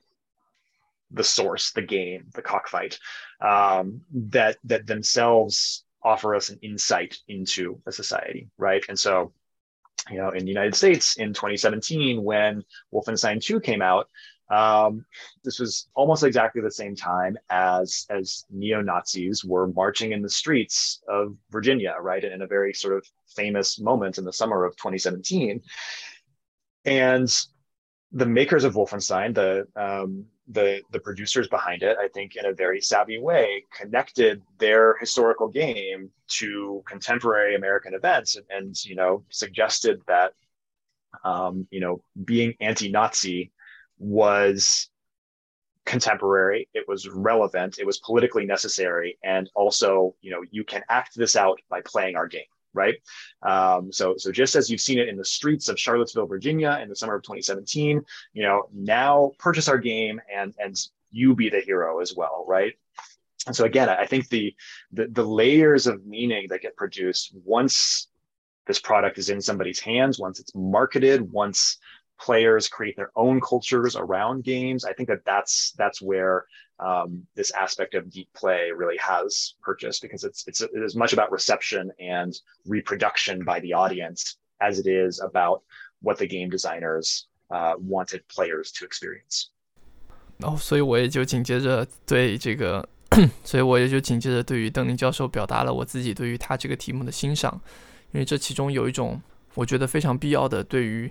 [1.11, 2.97] the source the game the cockfight
[3.41, 8.83] um, that that themselves offer us an insight into a society right?
[8.87, 9.33] And so
[10.09, 12.63] you know, in the United States in 2017 when
[12.93, 14.09] Wolfenstein 2 came out,
[14.49, 15.05] um,
[15.43, 20.29] this was almost exactly the same time as as neo Nazis were marching in the
[20.29, 24.75] streets of Virginia, right, in a very sort of famous moment in the summer of
[24.75, 25.61] 2017.
[26.83, 27.33] And
[28.11, 32.53] the makers of Wolfenstein, the um, the the producers behind it, I think, in a
[32.53, 36.09] very savvy way, connected their historical game
[36.39, 40.33] to contemporary American events, and, and you know suggested that
[41.23, 43.51] um, you know being anti-Nazi
[43.97, 44.89] was
[45.85, 51.15] contemporary it was relevant it was politically necessary and also you know you can act
[51.15, 52.43] this out by playing our game
[52.73, 52.95] right?
[53.41, 56.89] Um, so, so just as you've seen it in the streets of Charlottesville, Virginia, in
[56.89, 58.01] the summer of 2017,
[58.33, 60.75] you know, now purchase our game and and
[61.11, 62.73] you be the hero as well, right?
[63.47, 64.55] And so again, I think the,
[64.91, 68.07] the the layers of meaning that get produced once
[68.67, 71.77] this product is in somebody's hands, once it's marketed, once
[72.19, 76.45] players create their own cultures around games, I think that that's that's where
[76.80, 81.12] um, this aspect of deep play really has purchased because it's it's it is much
[81.12, 82.34] about reception and
[82.66, 85.62] reproduction by the audience as it is about
[86.02, 89.50] what the game designers uh, wanted players to experience.
[90.40, 92.86] 哦，所以我也就紧接着对这个，
[93.42, 97.58] 所以我也就紧接着对于邓宁教授表达了我自己对于他这个题目的欣赏，
[98.12, 99.20] 因为这其中有一种
[99.54, 101.10] 我觉得非常必要的对于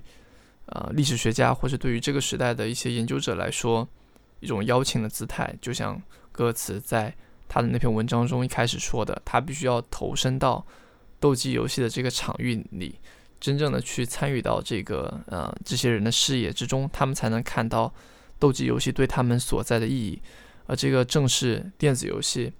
[0.67, 3.87] 呃历史学家或者对于这个时代的一些研究者来说，
[4.40, 6.00] 一种邀请的姿态，就像
[6.32, 7.14] 歌词在
[7.48, 10.66] 他的那篇文章中一开始说的，他必须要投身到
[11.18, 12.98] 斗鸡游戏的这个场域里，
[13.38, 17.92] 真正的去参与到这个呃这些人的视野之中，他们才能看到
[18.38, 20.20] 斗鸡游戏对他们所在的意义。
[20.66, 22.52] 而这个正是电子游戏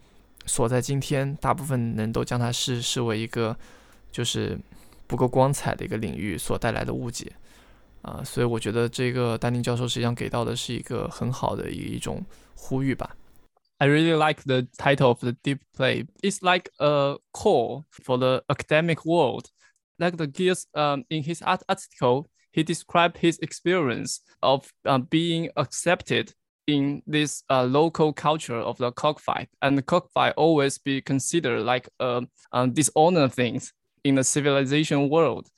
[0.44, 3.56] 所在今天，大部分人都将它视视为一个
[4.10, 4.58] 就是
[5.06, 7.32] 不够光彩的一个领域所带来的误解。
[13.80, 16.04] i really like the title of the deep play.
[16.22, 19.48] It's like a call for the academic world.
[19.98, 25.50] Like the Geertz, um, in his art article, he described his experience of um being
[25.56, 26.34] accepted
[26.66, 29.48] in this uh, local culture of the cockfight.
[29.62, 32.22] And the cockfight always be considered like a,
[32.52, 33.72] a dishonor things
[34.04, 35.48] in the civilization world.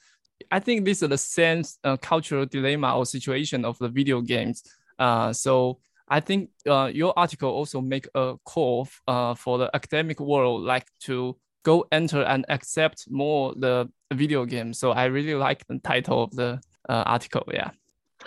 [0.50, 4.62] I think this is the same uh, cultural dilemma or situation of the video games.
[4.98, 5.78] Uh, so
[6.08, 10.86] I think uh, your article also make a call uh, for the academic world, like
[11.00, 14.74] to go enter and accept more the video game.
[14.74, 17.44] So I really like the title of the uh, article.
[17.52, 17.70] Yeah.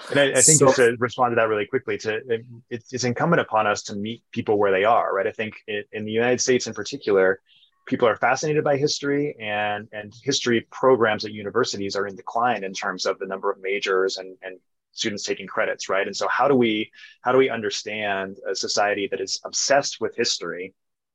[0.09, 3.03] And I, I think so, just to respond to that really quickly, to it, it's
[3.03, 5.27] incumbent upon us to meet people where they are, right?
[5.27, 7.39] I think it, in the United States in particular,
[7.85, 12.73] people are fascinated by history, and and history programs at universities are in decline in
[12.73, 14.59] terms of the number of majors and and
[14.91, 16.07] students taking credits, right?
[16.07, 16.91] And so how do we
[17.21, 20.73] how do we understand a society that is obsessed with history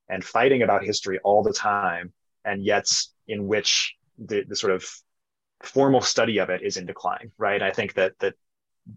[0.08, 2.12] and fighting about history all the time,
[2.44, 2.86] and yet
[3.26, 4.84] in which the, the sort of
[5.62, 7.62] formal study of it is in decline, right?
[7.62, 8.34] I think that that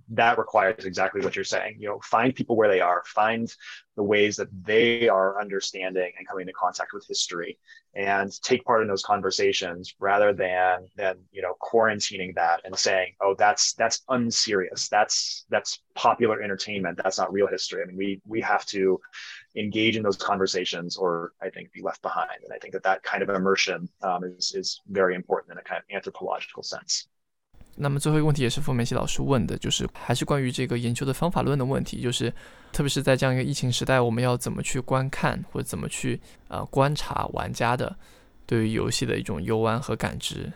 [0.09, 1.77] that requires exactly what you're saying.
[1.79, 3.53] You know, find people where they are, find
[3.95, 7.57] the ways that they are understanding and coming into contact with history,
[7.93, 13.13] and take part in those conversations rather than than you know quarantining that and saying,
[13.21, 17.81] oh, that's that's unserious, that's that's popular entertainment, that's not real history.
[17.83, 18.99] I mean, we we have to
[19.55, 22.43] engage in those conversations, or I think be left behind.
[22.43, 25.63] And I think that that kind of immersion um, is is very important in a
[25.63, 27.07] kind of anthropological sense.
[27.80, 32.28] 那么最后一个问题也是傅梅西老师问的，就是还是关于这个研究的方法论的问题，就是
[32.72, 37.96] 特别是在这样一个疫情时代，我们要怎么去观看或者怎么去呃观察玩家的
[38.46, 40.52] 对于游戏的一种游玩和感知。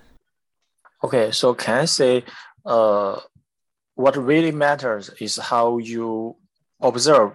[1.01, 2.25] Okay, so can I say,
[2.65, 3.21] uh,
[3.95, 6.37] what really matters is how you
[6.81, 7.35] observe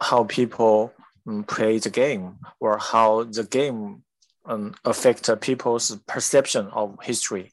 [0.00, 0.92] how people
[1.26, 4.02] um, play the game or how the game
[4.44, 7.50] um, affect people's perception of history.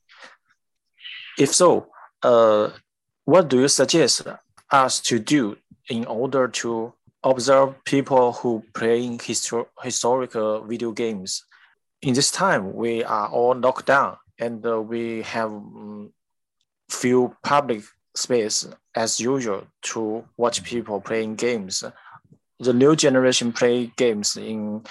[1.38, 1.88] If so,
[2.22, 2.70] uh,
[3.24, 4.22] what do you suggest
[4.70, 5.56] us to do
[5.90, 11.44] in order to observe people who play histor- historical video games?
[12.00, 16.12] In this time, we are all locked down and uh, we have um,
[16.88, 17.82] few public
[18.14, 21.84] space as usual to watch people playing games.
[22.60, 24.84] The new generation play games in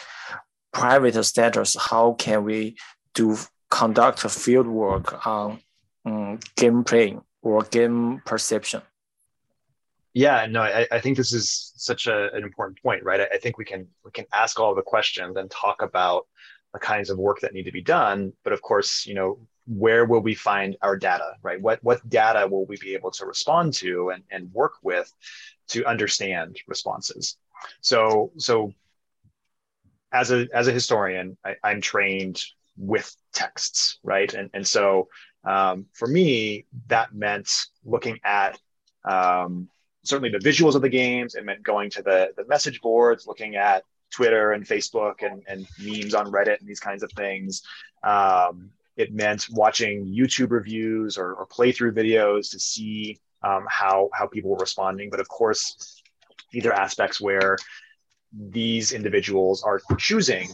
[0.72, 1.76] private status.
[1.80, 2.76] How can we
[3.16, 3.36] do
[3.72, 5.60] conduct field work on
[6.06, 8.82] um, game playing or game perception?
[10.14, 13.20] Yeah, no, I, I think this is such a, an important point, right?
[13.20, 16.26] I, I think we can we can ask all the questions and talk about
[16.74, 18.32] the kinds of work that need to be done.
[18.44, 21.60] But of course, you know, where will we find our data, right?
[21.60, 25.12] What what data will we be able to respond to and, and work with
[25.70, 27.38] to understand responses?
[27.82, 28.74] So so
[30.14, 32.42] as a as a historian, I, I'm trained
[32.78, 34.34] with texts, right?
[34.34, 35.10] And and so
[35.46, 38.58] um, for me, that meant looking at
[39.04, 39.70] um,
[40.04, 41.36] certainly the visuals of the games.
[41.36, 45.68] It meant going to the, the message boards, looking at Twitter and Facebook and, and
[45.80, 47.62] memes on Reddit and these kinds of things.
[48.04, 54.26] Um, it meant watching YouTube reviews or, or playthrough videos to see um, how how
[54.26, 55.10] people were responding.
[55.10, 56.02] But of course,
[56.52, 57.58] these are aspects where
[58.32, 60.48] these individuals are choosing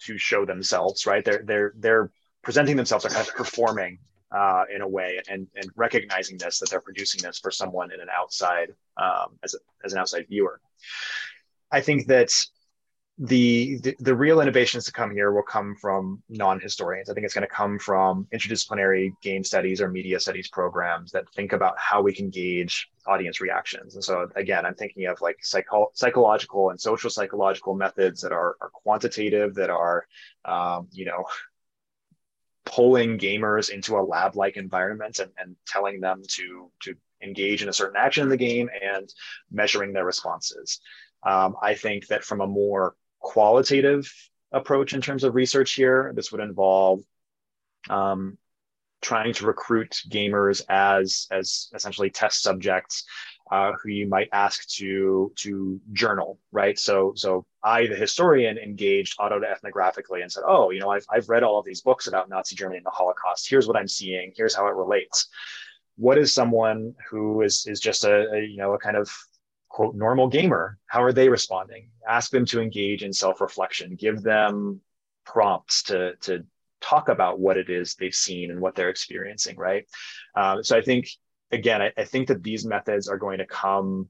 [0.00, 1.06] to show themselves.
[1.06, 1.24] Right?
[1.24, 2.10] They're they're they're
[2.42, 3.04] presenting themselves.
[3.04, 3.98] They're kind of performing
[4.32, 8.00] uh, in a way and, and recognizing this that they're producing this for someone in
[8.00, 10.60] an outside um, as, a, as an outside viewer.
[11.70, 12.32] I think that
[13.18, 17.10] the, the, the real innovations to come here will come from non-historians.
[17.10, 21.24] I think it's going to come from interdisciplinary game studies or media studies programs that
[21.34, 23.96] think about how we can gauge audience reactions.
[23.96, 28.56] And so again i'm thinking of like psycho- psychological and social psychological methods that are,
[28.60, 30.06] are quantitative that are
[30.44, 31.24] um, you know
[32.68, 37.68] pulling gamers into a lab like environment and, and telling them to to engage in
[37.68, 39.12] a certain action in the game and
[39.50, 40.80] measuring their responses.
[41.24, 44.12] Um, i think that from a more qualitative
[44.52, 47.00] approach in terms of research here this would involve
[47.90, 48.38] um,
[49.00, 53.04] trying to recruit gamers as as essentially test subjects
[53.50, 56.78] uh, who you might ask to to journal, right?
[56.78, 61.42] So so I, the historian, engaged autoethnographically and said, oh, you know, I've I've read
[61.42, 63.48] all of these books about Nazi Germany and the Holocaust.
[63.48, 64.32] Here's what I'm seeing.
[64.36, 65.28] Here's how it relates.
[65.96, 69.10] What is someone who is is just a, a you know a kind of
[69.68, 70.78] quote normal gamer?
[70.86, 71.90] How are they responding?
[72.06, 73.96] Ask them to engage in self reflection.
[73.96, 74.80] Give them
[75.24, 76.44] prompts to to
[76.80, 79.86] talk about what it is they've seen and what they're experiencing, right?
[80.34, 81.08] Uh, so I think
[81.50, 84.08] again, I, I think that these methods are going to come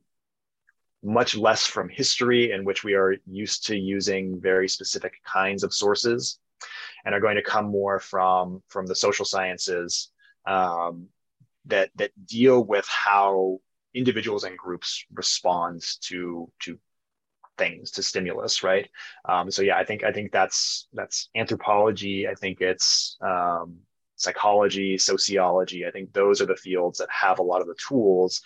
[1.02, 5.72] much less from history in which we are used to using very specific kinds of
[5.72, 6.40] sources
[7.04, 10.10] and are going to come more from from the social sciences
[10.46, 11.06] um,
[11.66, 13.60] that that deal with how
[13.94, 16.78] individuals and groups respond to to
[17.58, 18.88] things to stimulus, right?
[19.28, 22.26] Um, so yeah, I think I think that's that's anthropology.
[22.26, 23.78] I think it's um,
[24.18, 25.86] psychology, sociology.
[25.86, 28.42] I think those are the fields that have a lot of the tools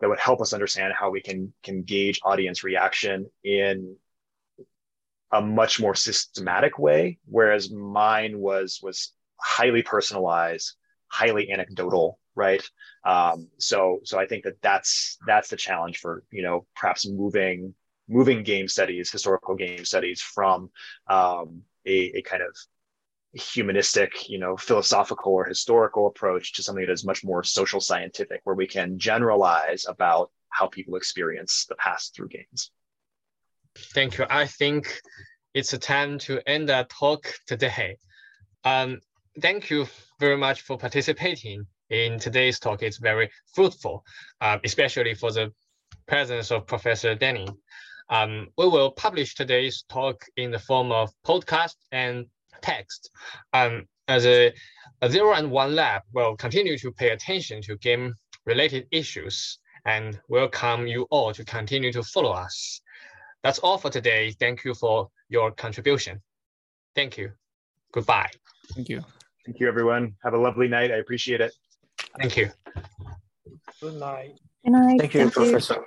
[0.00, 3.96] that would help us understand how we can can gauge audience reaction in
[5.32, 10.74] a much more systematic way whereas mine was was highly personalized
[11.08, 12.62] highly anecdotal right
[13.04, 17.74] um, so so i think that that's that's the challenge for you know perhaps moving
[18.08, 20.70] moving game studies historical game studies from
[21.08, 22.56] um, a, a kind of
[23.32, 28.40] humanistic, you know, philosophical or historical approach to something that is much more social scientific,
[28.44, 32.70] where we can generalize about how people experience the past through games.
[33.94, 34.26] Thank you.
[34.28, 35.00] I think
[35.54, 37.96] it's a time to end our talk today.
[38.64, 39.00] Um,
[39.40, 39.86] thank you
[40.18, 42.82] very much for participating in today's talk.
[42.82, 44.04] It's very fruitful,
[44.40, 45.52] uh, especially for the
[46.06, 47.48] presence of Professor Denning.
[48.10, 52.26] Um, we will publish today's talk in the form of podcast and
[52.61, 53.09] text.
[53.53, 54.53] Um, as a,
[55.01, 58.15] a zero and one lab will continue to pay attention to game
[58.45, 62.81] related issues and welcome you all to continue to follow us.
[63.43, 64.31] That's all for today.
[64.39, 66.21] Thank you for your contribution.
[66.95, 67.31] Thank you.
[67.91, 68.29] Goodbye.
[68.73, 69.01] Thank you.
[69.45, 70.15] Thank you, everyone.
[70.23, 70.91] Have a lovely night.
[70.91, 71.53] I appreciate it.
[72.19, 72.49] Thank you.
[73.81, 74.39] Good night.
[74.63, 74.99] Good night.
[74.99, 75.83] Thank you, Professor.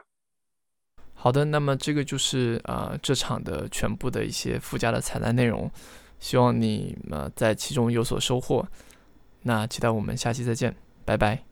[1.15, 5.71] 好的，那么这个就是呃这场的全部的一些附加的彩蛋内容，
[6.22, 8.66] 希望你们在其中有所收获。
[9.42, 10.74] 那期待我们下期再见，
[11.04, 11.51] 拜拜。